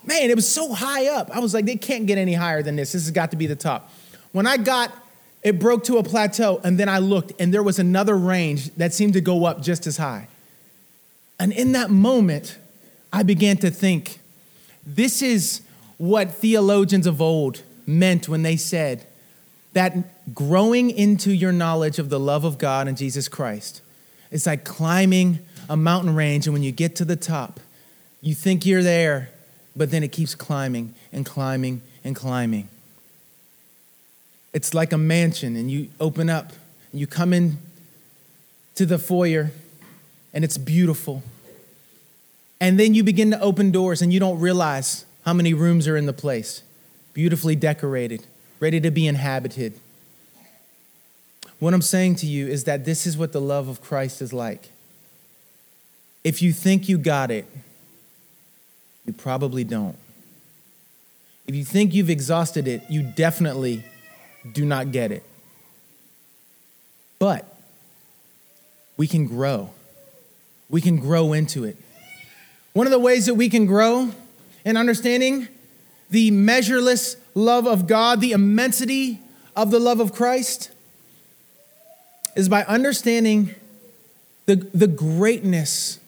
man, 0.05 0.29
it 0.29 0.35
was 0.35 0.47
so 0.47 0.73
high 0.73 1.07
up. 1.07 1.29
I 1.31 1.39
was 1.39 1.53
like, 1.53 1.65
they 1.65 1.75
can't 1.75 2.05
get 2.05 2.17
any 2.17 2.33
higher 2.33 2.63
than 2.63 2.75
this. 2.75 2.93
This 2.93 3.03
has 3.03 3.11
got 3.11 3.31
to 3.31 3.37
be 3.37 3.47
the 3.47 3.55
top. 3.55 3.91
When 4.31 4.47
I 4.47 4.57
got, 4.57 4.91
it 5.43 5.59
broke 5.59 5.83
to 5.85 5.97
a 5.97 6.03
plateau, 6.03 6.61
and 6.63 6.79
then 6.79 6.87
I 6.89 6.99
looked, 6.99 7.33
and 7.39 7.53
there 7.53 7.63
was 7.63 7.77
another 7.77 8.17
range 8.17 8.73
that 8.75 8.93
seemed 8.93 9.13
to 9.13 9.21
go 9.21 9.45
up 9.45 9.61
just 9.61 9.85
as 9.87 9.97
high. 9.97 10.27
And 11.39 11.51
in 11.51 11.73
that 11.73 11.89
moment, 11.89 12.57
I 13.11 13.23
began 13.23 13.57
to 13.57 13.69
think, 13.69 14.19
this 14.85 15.21
is 15.21 15.61
what 15.97 16.31
theologians 16.31 17.07
of 17.07 17.21
old 17.21 17.61
meant 17.85 18.27
when 18.27 18.43
they 18.43 18.57
said 18.57 19.05
that 19.73 20.33
growing 20.33 20.89
into 20.89 21.31
your 21.31 21.51
knowledge 21.51 21.99
of 21.99 22.09
the 22.09 22.19
love 22.19 22.43
of 22.43 22.57
God 22.57 22.87
and 22.87 22.95
Jesus 22.97 23.27
Christ 23.27 23.81
is 24.31 24.45
like 24.45 24.63
climbing 24.63 25.39
a 25.69 25.77
mountain 25.77 26.15
range, 26.15 26.47
and 26.47 26.53
when 26.53 26.63
you 26.63 26.71
get 26.71 26.95
to 26.97 27.05
the 27.05 27.15
top, 27.15 27.59
you 28.21 28.33
think 28.33 28.65
you're 28.65 28.83
there, 28.83 29.29
but 29.75 29.91
then 29.91 30.03
it 30.03 30.11
keeps 30.11 30.35
climbing 30.35 30.93
and 31.11 31.25
climbing 31.25 31.81
and 32.03 32.15
climbing. 32.15 32.67
It's 34.53 34.73
like 34.73 34.93
a 34.93 34.97
mansion, 34.97 35.55
and 35.55 35.71
you 35.71 35.89
open 35.99 36.29
up, 36.29 36.51
and 36.91 36.99
you 36.99 37.07
come 37.07 37.33
in 37.33 37.57
to 38.75 38.85
the 38.85 38.99
foyer, 38.99 39.51
and 40.33 40.43
it's 40.43 40.57
beautiful. 40.57 41.23
And 42.59 42.79
then 42.79 42.93
you 42.93 43.03
begin 43.03 43.31
to 43.31 43.39
open 43.39 43.71
doors, 43.71 44.01
and 44.01 44.13
you 44.13 44.19
don't 44.19 44.39
realize 44.39 45.05
how 45.25 45.33
many 45.33 45.53
rooms 45.53 45.87
are 45.87 45.97
in 45.97 46.05
the 46.05 46.13
place? 46.13 46.63
Beautifully 47.13 47.55
decorated, 47.55 48.25
ready 48.59 48.79
to 48.81 48.91
be 48.91 49.07
inhabited. 49.07 49.79
What 51.59 51.73
I'm 51.73 51.81
saying 51.81 52.15
to 52.15 52.25
you 52.25 52.47
is 52.47 52.65
that 52.65 52.83
this 52.83 53.07
is 53.07 53.17
what 53.17 53.31
the 53.31 53.39
love 53.39 53.67
of 53.67 53.81
Christ 53.81 54.21
is 54.21 54.33
like. 54.33 54.69
If 56.23 56.41
you 56.41 56.51
think 56.51 56.89
you 56.89 56.97
got 56.97 57.31
it, 57.31 57.45
you 59.05 59.13
probably 59.13 59.63
don't. 59.63 59.97
If 61.47 61.55
you 61.55 61.65
think 61.65 61.93
you've 61.93 62.09
exhausted 62.09 62.67
it, 62.67 62.83
you 62.89 63.03
definitely 63.03 63.85
do 64.53 64.65
not 64.65 64.91
get 64.91 65.11
it. 65.11 65.23
But 67.19 67.45
we 68.97 69.07
can 69.07 69.25
grow. 69.25 69.69
We 70.69 70.81
can 70.81 70.97
grow 70.97 71.33
into 71.33 71.63
it. 71.63 71.77
One 72.73 72.87
of 72.87 72.91
the 72.91 72.99
ways 72.99 73.25
that 73.27 73.35
we 73.35 73.49
can 73.49 73.65
grow 73.65 74.11
and 74.65 74.77
understanding 74.77 75.47
the 76.09 76.31
measureless 76.31 77.17
love 77.33 77.67
of 77.67 77.87
God, 77.87 78.21
the 78.21 78.31
immensity 78.31 79.19
of 79.55 79.71
the 79.71 79.79
love 79.79 79.99
of 79.99 80.13
Christ, 80.13 80.71
is 82.35 82.49
by 82.49 82.63
understanding 82.63 83.55
the, 84.45 84.55
the 84.55 84.87
greatness 84.87 85.99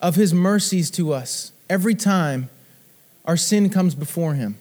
of 0.00 0.14
his 0.14 0.32
mercies 0.34 0.90
to 0.92 1.12
us 1.12 1.52
every 1.68 1.94
time 1.94 2.48
our 3.24 3.36
sin 3.36 3.70
comes 3.70 3.94
before 3.94 4.34
him. 4.34 4.58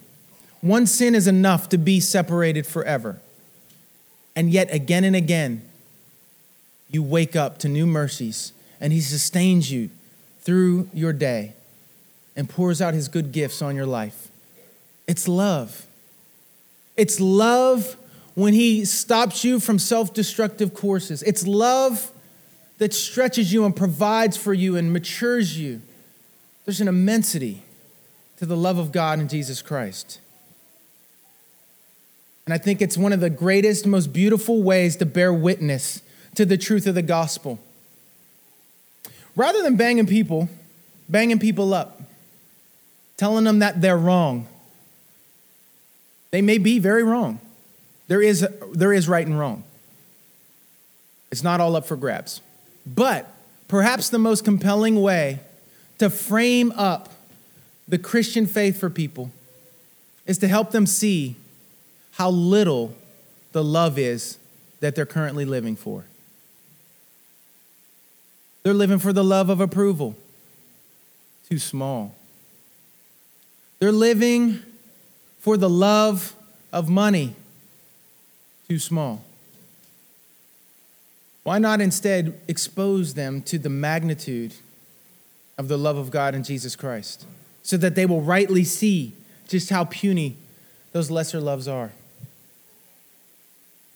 One 0.62 0.88
sin 0.88 1.16
is 1.16 1.28
enough 1.28 1.70
to 1.70 1.78
be 1.78 2.00
separated 2.00 2.66
forever. 2.66 3.20
And 4.36 4.52
yet, 4.52 4.74
again 4.74 5.04
and 5.04 5.16
again, 5.16 5.62
you 6.90 7.04
wake 7.04 7.36
up 7.36 7.58
to 7.60 7.70
new 7.70 7.86
mercies, 7.86 8.54
and 8.80 8.92
he 8.92 9.02
sustains 9.02 9.72
you 9.72 9.90
through 10.40 10.90
your 10.94 11.14
day 11.14 11.54
and 12.36 12.50
pours 12.50 12.82
out 12.82 12.94
his 12.94 13.08
good 13.08 13.32
gifts 13.32 13.62
on 13.62 13.76
your 13.76 13.86
life. 13.86 14.30
It's 15.08 15.28
love. 15.28 15.86
It's 16.98 17.20
love 17.20 17.98
when 18.34 18.54
he 18.54 18.86
stops 18.86 19.44
you 19.44 19.60
from 19.60 19.80
self 19.80 20.14
destructive 20.14 20.74
courses. 20.74 21.24
It's 21.24 21.48
love 21.48 22.12
that 22.78 22.94
stretches 22.94 23.54
you 23.54 23.66
and 23.66 23.76
provides 23.76 24.36
for 24.36 24.54
you 24.54 24.76
and 24.76 24.92
matures 24.92 25.58
you. 25.58 25.82
There's 26.66 26.82
an 26.82 26.88
immensity 26.88 27.64
to 28.38 28.46
the 28.46 28.58
love 28.58 28.78
of 28.78 28.92
God 28.92 29.20
in 29.20 29.28
Jesus 29.28 29.62
Christ. 29.62 30.20
And 32.46 32.54
I 32.54 32.58
think 32.58 32.82
it's 32.82 32.98
one 32.98 33.14
of 33.14 33.22
the 33.22 33.30
greatest, 33.30 33.88
most 33.88 34.14
beautiful 34.14 34.62
ways 34.62 34.96
to 34.98 35.06
bear 35.06 35.34
witness 35.34 36.02
to 36.36 36.46
the 36.46 36.58
truth 36.58 36.86
of 36.86 36.96
the 36.96 37.02
gospel. 37.02 37.60
Rather 39.36 39.62
than 39.64 39.76
banging 39.76 40.06
people, 40.06 40.50
banging 41.10 41.40
people 41.40 41.74
up, 41.74 41.95
telling 43.18 43.46
them 43.46 43.60
that 43.60 43.82
they're 43.82 43.98
wrong. 43.98 44.48
They 46.32 46.42
may 46.42 46.58
be 46.58 46.80
very 46.80 47.04
wrong. 47.04 47.40
There 48.08 48.22
is, 48.22 48.48
there 48.74 48.94
is 48.94 49.08
right 49.08 49.26
and 49.26 49.40
wrong. 49.40 49.64
It's 51.32 51.44
not 51.44 51.60
all 51.60 51.76
up 51.76 51.86
for 51.86 51.96
grabs. 51.96 52.42
But 52.86 53.32
perhaps 53.68 54.10
the 54.10 54.20
most 54.20 54.46
compelling 54.46 55.02
way 55.02 55.40
to 55.98 56.10
frame 56.10 56.72
up 56.76 57.14
the 57.88 57.98
Christian 57.98 58.46
faith 58.46 58.80
for 58.80 58.90
people 58.90 59.32
is 60.26 60.38
to 60.40 60.48
help 60.48 60.72
them 60.72 60.86
see 60.86 61.36
how 62.14 62.30
little 62.30 62.96
the 63.52 63.64
love 63.64 63.98
is 63.98 64.38
that 64.80 64.96
they're 64.96 65.06
currently 65.06 65.46
living 65.46 65.76
for. 65.76 66.06
They're 68.64 68.74
living 68.74 69.00
for 69.00 69.14
the 69.14 69.24
love 69.24 69.50
of 69.50 69.62
approval. 69.62 70.16
Too 71.50 71.60
small. 71.60 72.16
They're 73.86 73.92
living 73.92 74.64
for 75.38 75.58
the 75.58 75.70
love 75.70 76.36
of 76.74 76.90
money. 76.90 77.36
Too 78.68 78.80
small. 78.80 79.24
Why 81.44 81.60
not 81.60 81.82
instead 81.82 82.34
expose 82.48 83.14
them 83.14 83.44
to 83.44 83.60
the 83.60 83.70
magnitude 83.70 84.56
of 85.60 85.68
the 85.68 85.78
love 85.78 85.98
of 85.98 86.10
God 86.10 86.34
in 86.34 86.44
Jesus 86.44 86.76
Christ 86.76 87.28
so 87.62 87.78
that 87.78 87.94
they 87.94 88.08
will 88.08 88.22
rightly 88.22 88.64
see 88.64 89.14
just 89.48 89.70
how 89.70 89.84
puny 89.84 90.36
those 90.92 91.12
lesser 91.12 91.40
loves 91.40 91.68
are? 91.68 91.92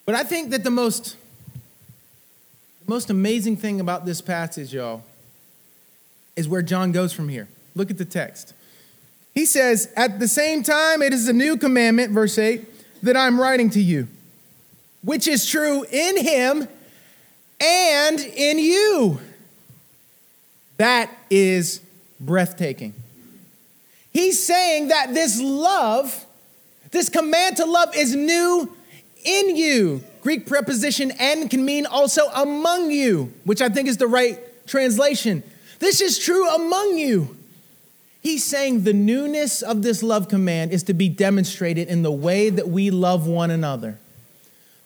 But 0.05 0.13
I 0.13 0.23
think 0.23 0.51
that 0.51 0.63
the 0.63 0.69
most, 0.69 1.17
the 2.85 2.91
most 2.91 3.09
amazing 3.09 3.57
thing 3.57 3.79
about 3.79 4.05
this 4.05 4.21
passage, 4.21 4.71
y'all, 4.71 5.01
is 6.35 6.47
where 6.47 6.61
John 6.61 6.91
goes 6.91 7.11
from 7.11 7.27
here. 7.27 7.47
Look 7.73 7.89
at 7.89 7.97
the 7.97 8.05
text. 8.05 8.53
He 9.39 9.45
says, 9.45 9.87
At 9.95 10.19
the 10.19 10.27
same 10.27 10.63
time, 10.63 11.01
it 11.01 11.13
is 11.13 11.29
a 11.29 11.33
new 11.33 11.55
commandment, 11.55 12.11
verse 12.11 12.37
8, 12.37 12.61
that 13.03 13.15
I'm 13.15 13.39
writing 13.39 13.69
to 13.69 13.79
you, 13.79 14.09
which 15.01 15.29
is 15.29 15.45
true 15.45 15.85
in 15.89 16.17
him 16.17 16.67
and 17.61 18.19
in 18.19 18.59
you. 18.59 19.21
That 20.75 21.09
is 21.29 21.79
breathtaking. 22.19 22.93
He's 24.11 24.43
saying 24.43 24.89
that 24.89 25.13
this 25.13 25.39
love, 25.39 26.25
this 26.91 27.07
command 27.07 27.55
to 27.57 27.65
love, 27.65 27.95
is 27.95 28.13
new 28.13 28.75
in 29.23 29.55
you. 29.55 30.03
Greek 30.21 30.47
preposition 30.47 31.13
"en" 31.17 31.47
can 31.47 31.63
mean 31.63 31.85
also 31.85 32.27
among 32.35 32.91
you, 32.91 33.31
which 33.45 33.61
I 33.61 33.69
think 33.69 33.87
is 33.87 33.95
the 33.95 34.07
right 34.07 34.37
translation. 34.67 35.43
This 35.79 36.01
is 36.01 36.19
true 36.19 36.45
among 36.53 36.97
you. 36.97 37.37
He's 38.21 38.43
saying 38.43 38.83
the 38.83 38.93
newness 38.93 39.61
of 39.61 39.81
this 39.81 40.03
love 40.03 40.27
command 40.27 40.71
is 40.71 40.83
to 40.83 40.93
be 40.93 41.07
demonstrated 41.07 41.87
in 41.87 42.03
the 42.03 42.11
way 42.11 42.49
that 42.49 42.67
we 42.67 42.91
love 42.91 43.27
one 43.27 43.49
another, 43.49 43.97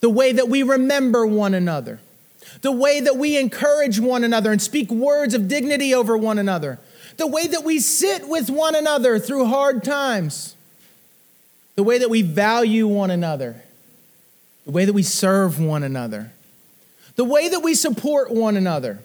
the 0.02 0.10
way 0.10 0.32
that 0.32 0.50
we 0.50 0.62
remember 0.62 1.26
one 1.26 1.56
another, 1.56 2.00
the 2.62 2.72
way 2.72 3.00
that 3.00 3.18
we 3.18 3.38
encourage 3.38 4.00
one 4.00 4.24
another 4.24 4.52
and 4.52 4.62
speak 4.62 4.92
words 4.92 5.34
of 5.34 5.48
dignity 5.48 5.94
over 5.94 6.16
one 6.16 6.38
another, 6.38 6.80
the 7.18 7.28
way 7.28 7.48
that 7.48 7.64
we 7.64 7.80
sit 7.80 8.28
with 8.28 8.50
one 8.50 8.76
another 8.76 9.18
through 9.18 9.46
hard 9.46 9.84
times, 9.84 10.56
the 11.76 11.84
way 11.84 11.98
that 11.98 12.10
we 12.10 12.22
value 12.22 12.86
one 12.86 13.10
another, 13.10 13.64
the 14.66 14.72
way 14.72 14.86
that 14.86 14.94
we 14.94 15.04
serve 15.04 15.60
one 15.60 15.82
another, 15.82 16.32
the 17.16 17.24
way 17.24 17.50
that 17.50 17.62
we 17.62 17.74
support 17.74 18.30
one 18.30 18.56
another 18.56 19.00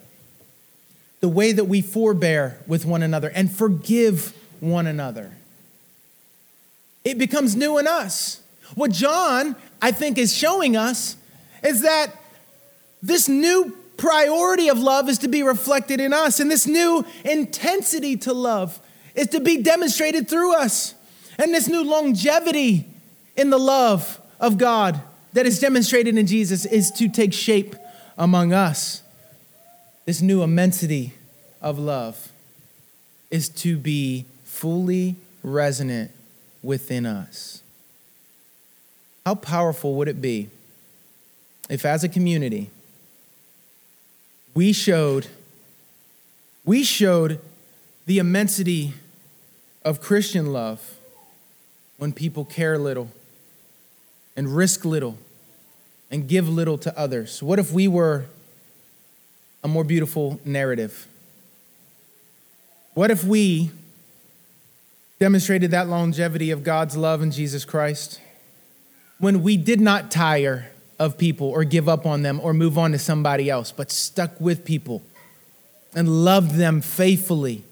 the 1.21 1.29
way 1.29 1.53
that 1.53 1.65
we 1.65 1.81
forbear 1.81 2.59
with 2.67 2.85
one 2.85 3.03
another 3.03 3.29
and 3.35 3.51
forgive 3.51 4.37
one 4.61 4.87
another. 4.87 5.33
It 7.05 7.19
becomes 7.19 7.57
new 7.57 7.79
in 7.79 7.87
us. 7.87 8.41
What 8.75 8.93
John, 8.93 9.57
I 9.81 9.93
think, 9.93 10.19
is 10.19 10.35
showing 10.35 10.77
us 10.77 11.17
is 11.63 11.83
that 11.83 12.15
this 13.03 13.29
new 13.29 13.77
priority 13.97 14.69
of 14.69 14.79
love 14.79 15.09
is 15.09 15.19
to 15.19 15.29
be 15.29 15.43
reflected 15.43 16.01
in 16.01 16.13
us, 16.13 16.39
and 16.39 16.51
this 16.51 16.67
new 16.67 17.05
intensity 17.25 18.17
to 18.17 18.33
love 18.33 18.79
is 19.15 19.27
to 19.29 19.41
be 19.41 19.63
demonstrated 19.63 20.29
through 20.29 20.55
us, 20.55 20.95
and 21.39 21.53
this 21.53 21.69
new 21.69 21.83
longevity 21.83 22.87
in 23.37 23.51
the 23.51 23.59
love 23.59 24.21
of 24.39 24.59
God 24.59 25.01
that 25.33 25.47
is 25.47 25.59
demonstrated 25.59 26.17
in 26.17 26.27
Jesus 26.27 26.65
is 26.65 26.91
to 26.93 27.09
take 27.09 27.33
shape 27.33 27.75
among 28.17 28.53
us 28.53 29.03
this 30.09 30.23
new 30.23 30.43
immensity 30.43 31.13
of 31.61 31.79
love 31.79 32.33
is 33.31 33.51
to 33.51 33.77
be 33.77 34.25
fully 34.43 35.17
resonant 35.43 36.11
within 36.63 37.05
us. 37.05 37.63
How 39.27 39.35
powerful 39.35 39.97
would 39.97 40.09
it 40.09 40.23
be 40.23 40.49
if, 41.69 41.85
as 41.85 42.05
a 42.05 42.09
community, 42.09 42.71
we 44.55 44.73
showed, 44.73 45.27
we 46.65 46.85
showed 46.85 47.39
the 48.07 48.19
immensity 48.19 48.95
of 49.85 50.01
Christian 50.01 50.55
love 50.55 50.97
when 51.99 52.15
people 52.15 52.47
care 52.47 52.79
little 52.79 53.11
and 54.35 54.57
risk 54.57 54.87
little 54.87 55.19
and 56.11 56.27
give 56.27 56.49
little 56.49 56.79
to 56.79 56.99
others? 56.99 57.43
What 57.43 57.59
if 57.59 57.73
we 57.73 57.87
were 57.87 58.25
a 59.63 59.69
more 59.69 59.85
beautiful 59.85 60.41
narrative? 60.45 61.07
What 62.95 63.11
if 63.11 63.25
we 63.25 63.71
demonstrated 65.19 65.71
that 65.73 65.89
longevity 65.89 66.51
of 66.51 66.63
God's 66.63 66.97
love 66.97 67.23
in 67.23 67.31
Jesus 67.31 67.65
Christ 67.65 68.21
when 69.19 69.43
we 69.43 69.57
did 69.57 69.81
not 69.81 70.11
tire 70.11 70.71
of 70.99 71.19
people 71.19 71.49
or 71.49 71.65
give 71.65 71.89
up 71.89 72.07
on 72.07 72.23
them 72.23 72.41
or 72.43 72.53
move 72.53 72.79
on 72.79 72.93
to 72.93 72.99
somebody 72.99 73.51
else, 73.51 73.73
but 73.73 73.91
stuck 73.91 74.41
with 74.41 74.65
people 74.65 75.03
and 75.95 76.25
loved 76.25 76.53
them 76.53 76.81
faithfully, 76.81 77.65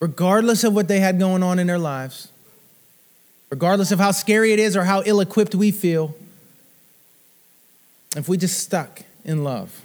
regardless 0.00 0.64
of 0.64 0.74
what 0.74 0.88
they 0.88 1.00
had 1.00 1.18
going 1.18 1.42
on 1.42 1.58
in 1.58 1.66
their 1.66 1.78
lives, 1.78 2.28
regardless 3.50 3.92
of 3.92 3.98
how 3.98 4.10
scary 4.10 4.52
it 4.52 4.58
is 4.58 4.76
or 4.76 4.84
how 4.84 5.02
ill 5.04 5.20
equipped 5.20 5.54
we 5.54 5.70
feel, 5.70 6.14
if 8.16 8.28
we 8.28 8.36
just 8.36 8.58
stuck 8.60 9.02
in 9.24 9.44
love? 9.44 9.83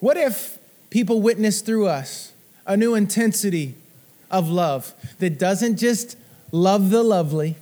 What 0.00 0.16
if 0.16 0.58
people 0.90 1.20
witness 1.20 1.60
through 1.60 1.86
us 1.86 2.32
a 2.66 2.76
new 2.76 2.94
intensity 2.94 3.74
of 4.30 4.48
love 4.48 4.94
that 5.18 5.38
doesn't 5.38 5.76
just 5.76 6.16
love 6.52 6.90
the 6.90 7.02
lovely, 7.02 7.56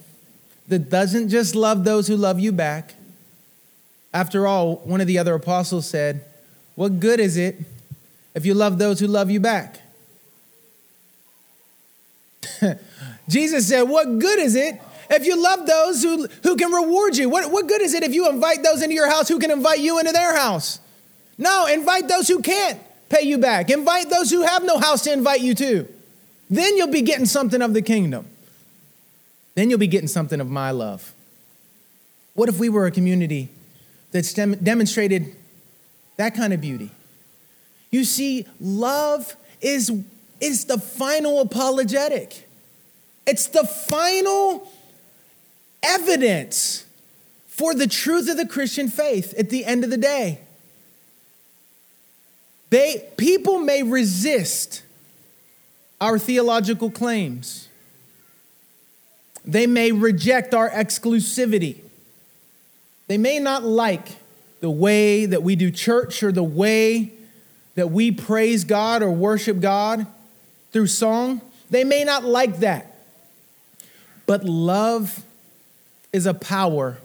that 0.69 0.91
doesn't 0.91 1.29
just 1.29 1.55
love 1.55 1.85
those 1.85 2.09
who 2.09 2.17
love 2.17 2.41
you 2.41 2.53
back? 2.53 2.95
After 4.13 4.47
all, 4.47 4.77
one 4.77 5.01
of 5.01 5.07
the 5.07 5.19
other 5.19 5.35
apostles 5.35 5.87
said, 5.89 6.25
What 6.75 7.01
good 7.01 7.21
is 7.21 7.37
it 7.37 7.57
if 8.35 8.47
you 8.47 8.55
love 8.55 8.79
those 8.79 9.01
who 9.01 9.07
love 9.07 9.31
you 9.31 9.41
back? 9.41 9.81
Jesus 13.29 13.69
said, 13.69 13.83
What 13.83 14.19
good 14.19 14.39
is 14.39 14.55
it 14.55 14.81
if 15.11 15.27
you 15.27 15.41
love 15.41 15.67
those 15.67 16.03
who, 16.03 16.29
who 16.43 16.57
can 16.57 16.73
reward 16.73 17.17
you? 17.17 17.29
What, 17.29 17.51
what 17.51 17.67
good 17.67 17.83
is 17.83 17.95
it 17.95 18.03
if 18.03 18.15
you 18.15 18.29
invite 18.29 18.63
those 18.63 18.83
into 18.83 18.95
your 18.95 19.11
house 19.11 19.29
who 19.29 19.39
can 19.39 19.51
invite 19.51 19.81
you 19.81 19.99
into 19.99 20.13
their 20.13 20.37
house? 20.37 20.79
No, 21.37 21.67
invite 21.67 22.09
those 22.09 22.29
who 22.29 22.41
can't 22.41 22.81
pay 23.09 23.23
you 23.23 23.39
back. 23.39 23.71
Invite 23.71 24.11
those 24.11 24.31
who 24.31 24.43
have 24.43 24.65
no 24.65 24.79
house 24.79 25.03
to 25.03 25.13
invite 25.13 25.41
you 25.41 25.55
to. 25.55 25.89
Then 26.51 26.77
you'll 26.77 26.89
be 26.89 27.03
getting 27.03 27.27
something 27.27 27.63
of 27.63 27.75
the 27.75 27.83
kingdom. 27.83 28.27
Then 29.55 29.71
you'll 29.71 29.79
be 29.79 29.87
getting 29.87 30.09
something 30.09 30.41
of 30.41 30.51
my 30.51 30.71
love. 30.71 31.13
What 32.35 32.49
if 32.49 32.59
we 32.59 32.69
were 32.69 32.87
a 32.87 32.91
community 32.91 33.49
that's 34.11 34.33
dem- 34.33 34.57
demonstrated 34.57 35.35
that 36.17 36.35
kind 36.35 36.53
of 36.53 36.61
beauty? 36.61 36.91
You 37.91 38.05
see, 38.05 38.47
love 38.61 39.37
is, 39.61 39.93
is 40.41 40.65
the 40.65 40.79
final 40.79 41.41
apologetic, 41.41 42.49
it's 43.27 43.47
the 43.47 43.65
final 43.65 44.71
evidence 45.83 46.85
for 47.47 47.75
the 47.75 47.87
truth 47.87 48.29
of 48.29 48.37
the 48.37 48.47
Christian 48.47 48.89
faith 48.89 49.33
at 49.39 49.51
the 49.51 49.65
end 49.65 49.85
of 49.85 49.91
the 49.91 49.97
day. 49.97 50.41
They, 52.75 53.09
people 53.17 53.61
may 53.61 53.85
resist 53.85 54.83
our 56.01 56.19
theological 56.19 56.91
claims. 56.91 57.69
They 59.45 59.69
may 59.69 59.93
reject 59.93 60.55
our 60.55 60.69
exclusivity. 60.69 61.83
They 63.07 63.17
may 63.17 63.39
not 63.39 63.63
like 63.63 64.17
the 64.61 64.71
way 64.71 65.25
that 65.25 65.45
we 65.45 65.55
do 65.55 65.71
church 65.71 66.25
or 66.25 66.33
the 66.33 66.43
way 66.43 67.13
that 67.77 67.93
we 67.93 68.11
praise 68.11 68.65
God 68.65 69.05
or 69.05 69.13
worship 69.13 69.61
God 69.61 70.09
through 70.73 70.89
song. 70.89 71.43
They 71.71 71.85
may 71.85 72.03
not 72.03 72.25
like 72.25 72.59
that. 72.59 72.93
But 74.27 74.43
love 74.43 75.23
is 76.13 76.27
a 76.27 76.35
power 76.35 76.99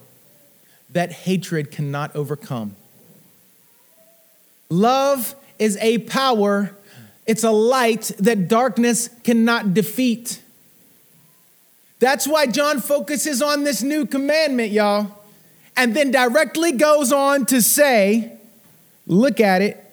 that 0.90 1.12
hatred 1.12 1.70
cannot 1.70 2.16
overcome. 2.16 2.76
Love 4.72 5.36
is 5.60 5.78
a 5.78 6.00
power, 6.00 6.76
it's 7.26 7.44
a 7.44 7.52
light 7.52 8.12
that 8.20 8.48
darkness 8.48 9.10
cannot 9.24 9.74
defeat. 9.74 10.42
That's 12.00 12.28
why 12.28 12.48
John 12.48 12.80
focuses 12.80 13.42
on 13.42 13.66
this 13.66 13.84
new 13.84 14.06
commandment, 14.06 14.72
y'all, 14.72 15.12
and 15.76 15.96
then 15.96 16.12
directly 16.12 16.72
goes 16.72 17.12
on 17.12 17.46
to 17.48 17.62
say, 17.62 18.38
look 19.06 19.40
at 19.40 19.62
it, 19.62 19.86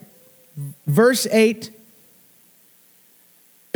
verse 0.87 1.27
8 1.31 1.73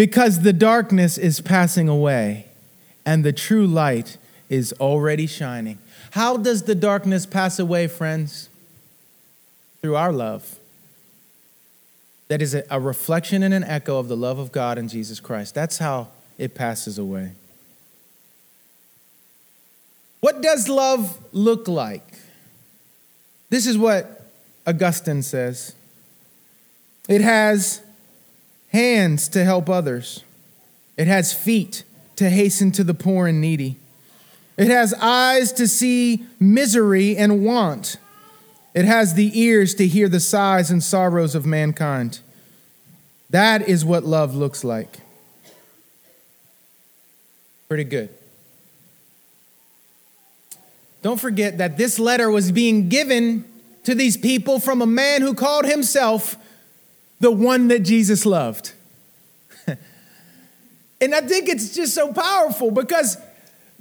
because 0.01 0.41
the 0.41 0.53
darkness 0.55 1.19
is 1.19 1.43
passing 1.43 1.87
away 1.87 2.47
and 3.05 3.23
the 3.23 3.35
true 3.35 3.67
light 3.67 4.17
is 4.49 4.73
already 4.81 5.27
shining. 5.27 5.77
How 6.13 6.39
does 6.39 6.63
the 6.63 6.75
darkness 6.75 7.27
pass 7.27 7.59
away, 7.59 7.87
friends? 7.87 8.49
Through 9.83 9.97
our 9.97 10.11
love 10.11 10.60
that 12.31 12.41
is 12.41 12.55
a, 12.55 12.79
reflection 12.79 13.43
and 13.43 13.53
an 13.53 13.65
echo 13.65 13.99
of 13.99 14.07
the 14.07 14.17
love 14.17 14.39
of 14.39 14.53
God 14.53 14.79
in 14.79 14.87
Jesus 14.87 15.19
Christ. 15.19 15.53
That's 15.53 15.79
how 15.79 16.11
it 16.39 16.55
passes 16.55 16.97
away. 16.97 17.33
What 20.21 20.41
does 20.41 20.69
love 20.69 21.19
look 21.33 21.67
like? 21.67 22.07
This 23.49 23.67
is 23.67 23.77
what 23.77 24.31
Augustine 24.65 25.23
says. 25.23 25.75
It 27.09 27.21
has 27.21 27.83
hands 28.69 29.29
to 29.31 29.43
help 29.43 29.69
others, 29.69 30.23
it 30.97 31.09
has 31.09 31.35
feet 31.35 31.83
to 32.15 32.31
hasten 32.31 32.71
to 32.73 32.85
the 32.85 32.95
poor 32.95 33.27
and 33.27 33.41
needy, 33.41 33.75
it 34.57 34.69
has 34.69 34.95
eyes 35.01 35.53
to 35.55 35.67
see 35.67 36.27
misery 36.39 37.17
and 37.17 37.45
want, 37.45 37.97
it 38.75 38.85
has 38.85 39.15
the 39.15 39.39
ears 39.41 39.75
to 39.75 39.87
hear 39.87 40.09
the 40.09 40.21
sighs 40.21 40.71
and 40.71 40.83
sorrows 40.83 41.35
of 41.35 41.45
mankind. 41.45 42.21
That 43.31 43.69
is 43.69 43.85
what 43.85 44.05
love 44.05 44.35
looks 44.35 44.65
like. 44.65 44.99
Pretty 47.69 47.85
good. 47.85 48.11
Don't 51.03 51.21
forget 51.21 51.59
that 51.59 51.77
this 51.77 51.99
letter 51.99 52.31
was 52.31 52.53
being 52.53 52.89
given 52.89 53.45
to 53.85 53.95
these 53.95 54.17
people 54.17 54.61
from 54.61 54.83
a 54.83 54.87
man 54.87 55.23
who 55.23 55.35
called 55.35 55.65
himself 55.65 56.37
the 57.21 57.31
one 57.31 57.69
that 57.69 57.81
Jesus 57.81 58.27
loved. 58.27 58.73
and 59.67 61.15
I 61.15 61.21
think 61.23 61.49
it's 61.49 61.75
just 61.75 61.95
so 61.95 62.13
powerful 62.13 62.71
because 62.71 63.17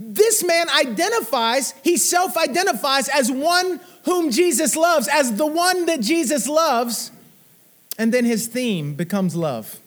this 0.02 0.46
man 0.46 0.70
identifies, 0.70 1.74
he 1.84 1.98
self 1.98 2.38
identifies 2.38 3.10
as 3.10 3.30
one 3.30 3.82
whom 4.06 4.32
Jesus 4.32 4.78
loves, 4.78 5.10
as 5.10 5.36
the 5.36 5.46
one 5.46 5.86
that 5.88 6.00
Jesus 6.00 6.48
loves. 6.48 7.12
And 7.98 8.14
then 8.14 8.24
his 8.24 8.48
theme 8.48 8.94
becomes 8.94 9.36
love. 9.36 9.78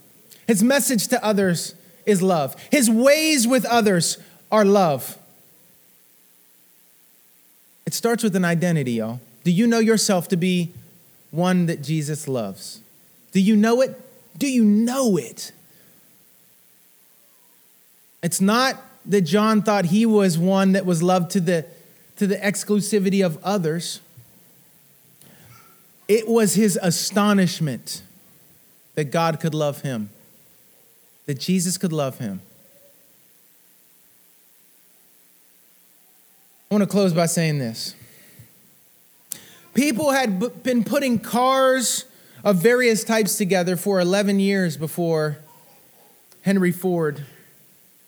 His 0.47 0.63
message 0.63 1.09
to 1.09 1.25
others 1.25 1.75
is 2.05 2.21
love. 2.21 2.55
His 2.71 2.91
ways 2.91 3.49
with 3.49 3.65
others 3.65 4.19
are 4.51 4.67
love. 4.67 5.17
It 7.87 7.95
starts 7.95 8.23
with 8.23 8.37
an 8.37 8.45
identity, 8.45 8.93
y'all. 8.93 9.21
Do 9.45 9.51
you 9.51 9.67
know 9.67 9.79
yourself 9.79 10.29
to 10.29 10.37
be 10.37 10.73
one 11.31 11.67
that 11.67 11.83
Jesus 11.83 12.29
loves? 12.29 12.81
Do 13.33 13.41
you 13.41 13.57
know 13.57 13.81
it? 13.81 13.99
Do 14.37 14.47
you 14.47 14.63
know 14.63 15.17
it? 15.17 15.53
It's 18.23 18.43
not 18.43 18.77
that 19.07 19.23
John 19.23 19.63
thought 19.63 19.87
he 19.87 20.07
was 20.07 20.39
one 20.39 20.73
that 20.73 20.87
was 20.87 21.03
loved 21.03 21.31
to 21.33 21.41
the, 21.41 21.67
to 22.17 22.27
the 22.27 22.37
exclusivity 22.37 23.25
of 23.25 23.43
others. 23.43 24.01
It 26.09 26.29
was 26.29 26.55
his 26.55 26.79
astonishment 26.83 28.03
that 28.95 29.05
God 29.05 29.41
could 29.41 29.55
love 29.55 29.83
him, 29.83 30.11
that 31.27 31.39
Jesus 31.39 31.79
could 31.79 31.93
love 31.93 32.19
him. 32.19 32.41
I 36.71 36.75
want 36.75 36.85
to 36.85 36.89
close 36.89 37.13
by 37.13 37.27
saying 37.27 37.59
this. 37.59 37.95
People 39.75 40.11
had 40.13 40.63
been 40.63 40.85
putting 40.85 41.19
cars 41.19 42.05
of 42.45 42.57
various 42.57 43.05
types 43.05 43.37
together 43.37 43.77
for 43.77 44.01
11 44.01 44.41
years 44.41 44.77
before 44.77 45.39
Henry 46.43 46.73
Ford 46.73 47.25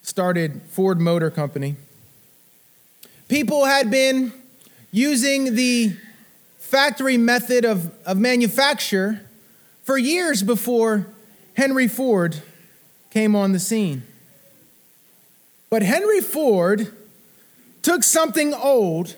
started 0.04 0.60
Ford 0.68 1.00
Motor 1.00 1.30
Company. 1.30 1.76
People 3.26 3.64
had 3.64 3.90
been 3.90 4.34
using 4.92 5.54
the 5.54 5.96
factory 6.58 7.16
method 7.16 7.64
of, 7.64 7.90
of 8.04 8.18
manufacture 8.18 9.22
for 9.82 9.96
years 9.96 10.42
before 10.42 11.06
Henry 11.54 11.88
Ford 11.88 12.42
came 13.08 13.34
on 13.34 13.52
the 13.52 13.58
scene. 13.58 14.02
But 15.70 15.82
Henry 15.82 16.20
Ford 16.20 16.94
took 17.80 18.02
something 18.02 18.52
old, 18.52 19.16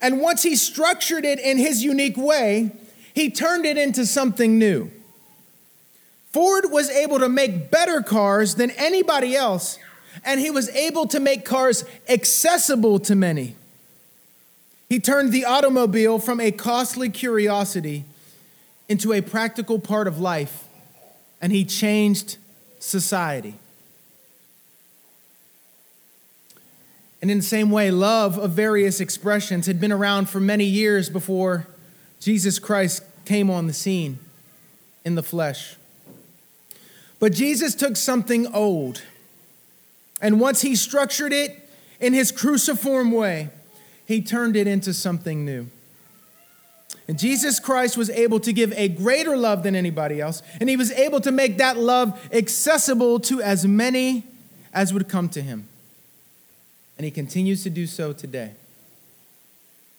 and 0.00 0.20
once 0.20 0.42
he 0.42 0.56
structured 0.56 1.24
it 1.24 1.38
in 1.38 1.58
his 1.58 1.84
unique 1.84 2.16
way, 2.16 2.72
he 3.14 3.30
turned 3.30 3.66
it 3.66 3.78
into 3.78 4.04
something 4.04 4.58
new. 4.58 4.90
Ford 6.32 6.72
was 6.72 6.90
able 6.90 7.20
to 7.20 7.28
make 7.28 7.70
better 7.70 8.02
cars 8.02 8.56
than 8.56 8.72
anybody 8.72 9.36
else, 9.36 9.78
and 10.24 10.40
he 10.40 10.50
was 10.50 10.68
able 10.70 11.06
to 11.08 11.20
make 11.20 11.44
cars 11.44 11.84
accessible 12.08 12.98
to 13.00 13.14
many. 13.14 13.56
He 14.88 15.00
turned 15.00 15.32
the 15.32 15.44
automobile 15.44 16.18
from 16.18 16.40
a 16.40 16.50
costly 16.52 17.08
curiosity 17.08 18.04
into 18.88 19.12
a 19.12 19.20
practical 19.20 19.78
part 19.78 20.06
of 20.06 20.20
life, 20.20 20.64
and 21.40 21.52
he 21.52 21.64
changed 21.64 22.36
society. 22.78 23.54
And 27.22 27.30
in 27.30 27.38
the 27.38 27.44
same 27.44 27.70
way, 27.70 27.90
love 27.90 28.38
of 28.38 28.50
various 28.50 29.00
expressions 29.00 29.66
had 29.66 29.80
been 29.80 29.90
around 29.90 30.28
for 30.28 30.40
many 30.40 30.66
years 30.66 31.08
before 31.08 31.66
Jesus 32.20 32.58
Christ 32.58 33.02
came 33.24 33.48
on 33.48 33.66
the 33.66 33.72
scene 33.72 34.18
in 35.06 35.14
the 35.14 35.22
flesh. 35.22 35.76
But 37.18 37.32
Jesus 37.32 37.74
took 37.74 37.96
something 37.96 38.46
old, 38.48 39.02
and 40.24 40.40
once 40.40 40.62
he 40.62 40.74
structured 40.74 41.34
it 41.34 41.68
in 42.00 42.14
his 42.14 42.32
cruciform 42.32 43.12
way, 43.12 43.50
he 44.06 44.22
turned 44.22 44.56
it 44.56 44.66
into 44.66 44.94
something 44.94 45.44
new. 45.44 45.66
And 47.06 47.18
Jesus 47.18 47.60
Christ 47.60 47.98
was 47.98 48.08
able 48.08 48.40
to 48.40 48.50
give 48.50 48.72
a 48.72 48.88
greater 48.88 49.36
love 49.36 49.62
than 49.64 49.76
anybody 49.76 50.22
else, 50.22 50.42
and 50.58 50.70
he 50.70 50.78
was 50.78 50.90
able 50.92 51.20
to 51.20 51.30
make 51.30 51.58
that 51.58 51.76
love 51.76 52.18
accessible 52.32 53.20
to 53.20 53.42
as 53.42 53.66
many 53.66 54.24
as 54.72 54.94
would 54.94 55.10
come 55.10 55.28
to 55.28 55.42
him. 55.42 55.68
And 56.96 57.04
he 57.04 57.10
continues 57.10 57.62
to 57.64 57.68
do 57.68 57.86
so 57.86 58.14
today. 58.14 58.52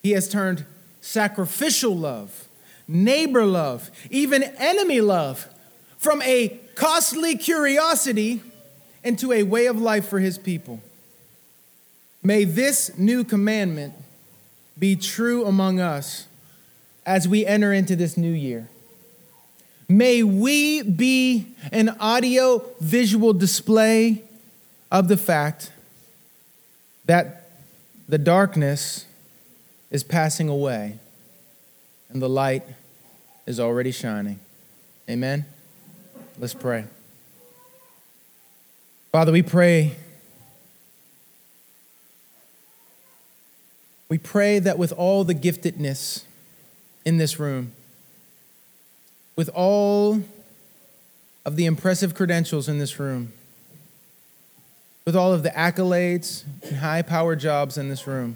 He 0.02 0.14
has 0.14 0.28
turned 0.28 0.66
sacrificial 1.02 1.96
love, 1.96 2.48
neighbor 2.88 3.46
love, 3.46 3.92
even 4.10 4.42
enemy 4.42 5.02
love 5.02 5.48
from 6.00 6.24
a 6.24 6.60
costly 6.74 7.38
curiosity 7.38 8.42
into 9.06 9.32
a 9.32 9.44
way 9.44 9.68
of 9.68 9.80
life 9.80 10.08
for 10.10 10.20
his 10.20 10.38
people. 10.38 10.82
May 12.24 12.44
this 12.44 12.98
new 12.98 13.24
commandment 13.24 13.94
be 14.78 14.96
true 14.96 15.46
among 15.46 15.80
us 15.80 16.28
as 17.06 17.28
we 17.28 17.46
enter 17.46 17.72
into 17.72 17.96
this 17.96 18.18
new 18.18 18.32
year. 18.32 18.68
May 19.88 20.24
we 20.24 20.82
be 20.82 21.56
an 21.72 21.90
audio 22.00 22.66
visual 22.82 23.32
display 23.32 24.24
of 24.92 25.08
the 25.08 25.18
fact 25.18 25.72
that 27.06 27.50
the 28.10 28.18
darkness 28.18 29.06
is 29.92 30.04
passing 30.04 30.50
away 30.50 30.98
and 32.10 32.22
the 32.22 32.30
light 32.30 32.64
is 33.46 33.60
already 33.60 33.92
shining. 33.92 34.40
Amen. 35.08 35.46
Let's 36.40 36.56
pray. 36.56 36.86
Father, 39.16 39.32
we 39.32 39.44
pray. 39.44 39.96
We 44.10 44.18
pray 44.18 44.60
that 44.60 44.78
with 44.78 44.92
all 44.92 45.24
the 45.24 45.34
giftedness 45.34 46.26
in 47.06 47.16
this 47.16 47.40
room, 47.40 47.72
with 49.38 49.50
all 49.54 50.22
of 51.46 51.56
the 51.56 51.66
impressive 51.66 52.14
credentials 52.14 52.68
in 52.68 52.78
this 52.78 53.00
room, 53.00 53.32
with 55.06 55.16
all 55.16 55.32
of 55.32 55.44
the 55.44 55.52
accolades 55.52 56.44
and 56.64 56.80
high 56.80 57.02
power 57.02 57.38
jobs 57.38 57.78
in 57.78 57.88
this 57.88 58.06
room. 58.06 58.36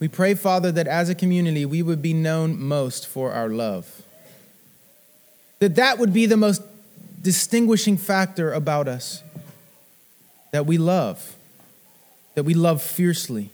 We 0.00 0.06
pray, 0.06 0.34
Father, 0.34 0.70
that 0.72 0.86
as 0.86 1.08
a 1.08 1.14
community 1.14 1.64
we 1.64 1.80
would 1.80 2.02
be 2.02 2.12
known 2.12 2.60
most 2.60 3.06
for 3.06 3.32
our 3.32 3.48
love. 3.48 4.02
That 5.60 5.76
that 5.76 5.98
would 5.98 6.12
be 6.12 6.26
the 6.26 6.36
most 6.36 6.60
distinguishing 7.24 7.96
factor 7.96 8.52
about 8.52 8.86
us. 8.86 9.24
That 10.52 10.66
we 10.66 10.78
love, 10.78 11.34
that 12.36 12.44
we 12.44 12.54
love 12.54 12.80
fiercely, 12.80 13.50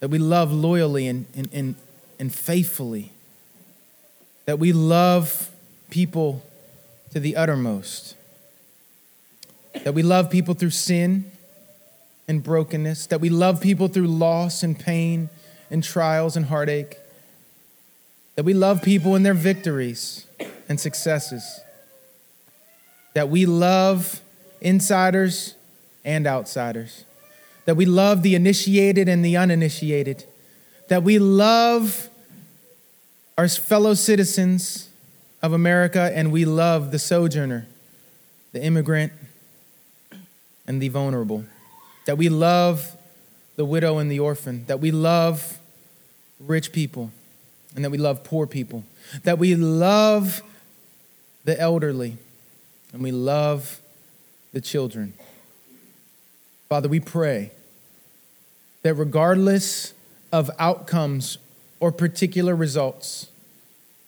that 0.00 0.10
we 0.10 0.18
love 0.18 0.52
loyally 0.52 1.08
and, 1.08 1.24
and, 1.34 1.48
and, 1.54 1.74
and 2.18 2.34
faithfully, 2.34 3.12
that 4.44 4.58
we 4.58 4.74
love 4.74 5.50
people 5.88 6.42
to 7.12 7.20
the 7.20 7.34
uttermost 7.34 8.14
that 9.84 9.94
we 9.94 10.02
love 10.02 10.30
people 10.30 10.54
through 10.54 10.70
sin 10.70 11.30
and 12.28 12.42
brokenness, 12.42 13.06
that 13.06 13.20
we 13.20 13.28
love 13.28 13.60
people 13.60 13.88
through 13.88 14.06
loss 14.06 14.62
and 14.62 14.78
pain 14.78 15.28
and 15.70 15.82
trials 15.82 16.36
and 16.36 16.46
heartache, 16.46 16.98
that 18.36 18.44
we 18.44 18.54
love 18.54 18.82
people 18.82 19.16
in 19.16 19.22
their 19.22 19.34
victories 19.34 20.26
and 20.68 20.78
successes, 20.78 21.60
that 23.14 23.28
we 23.28 23.46
love 23.46 24.20
insiders 24.60 25.54
and 26.04 26.26
outsiders, 26.26 27.04
that 27.64 27.76
we 27.76 27.86
love 27.86 28.22
the 28.22 28.34
initiated 28.34 29.08
and 29.08 29.24
the 29.24 29.36
uninitiated, 29.36 30.24
that 30.88 31.02
we 31.02 31.18
love 31.18 32.08
our 33.38 33.48
fellow 33.48 33.94
citizens 33.94 34.88
of 35.42 35.52
America 35.52 36.10
and 36.14 36.30
we 36.30 36.44
love 36.44 36.90
the 36.90 36.98
sojourner, 36.98 37.66
the 38.52 38.62
immigrant, 38.62 39.12
and 40.66 40.80
the 40.80 40.88
vulnerable, 40.88 41.44
that 42.06 42.16
we 42.16 42.28
love 42.28 42.96
the 43.56 43.64
widow 43.64 43.98
and 43.98 44.10
the 44.10 44.20
orphan, 44.20 44.64
that 44.66 44.80
we 44.80 44.90
love 44.90 45.58
rich 46.38 46.72
people, 46.72 47.10
and 47.74 47.84
that 47.84 47.90
we 47.90 47.98
love 47.98 48.24
poor 48.24 48.46
people, 48.46 48.84
that 49.24 49.38
we 49.38 49.54
love 49.54 50.42
the 51.44 51.58
elderly, 51.60 52.16
and 52.92 53.02
we 53.02 53.10
love 53.10 53.80
the 54.52 54.60
children. 54.60 55.14
Father, 56.68 56.88
we 56.88 57.00
pray 57.00 57.50
that 58.82 58.94
regardless 58.94 59.94
of 60.32 60.50
outcomes 60.58 61.38
or 61.80 61.92
particular 61.92 62.54
results, 62.54 63.28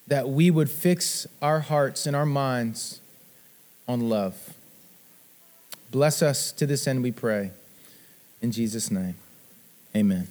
that 0.07 0.29
we 0.29 0.51
would 0.51 0.71
fix 0.71 1.27
our 1.41 1.61
hearts 1.61 2.07
and 2.07 2.15
our 2.15 2.27
minds 2.27 3.01
on 3.89 4.09
love. 4.09 4.55
Bless 5.91 6.23
us 6.23 6.53
to 6.53 6.67
this 6.67 6.87
end, 6.87 7.03
we 7.03 7.13
pray. 7.13 7.51
In 8.43 8.51
Jesus' 8.51 8.91
name, 8.91 9.15
amen. 9.95 10.29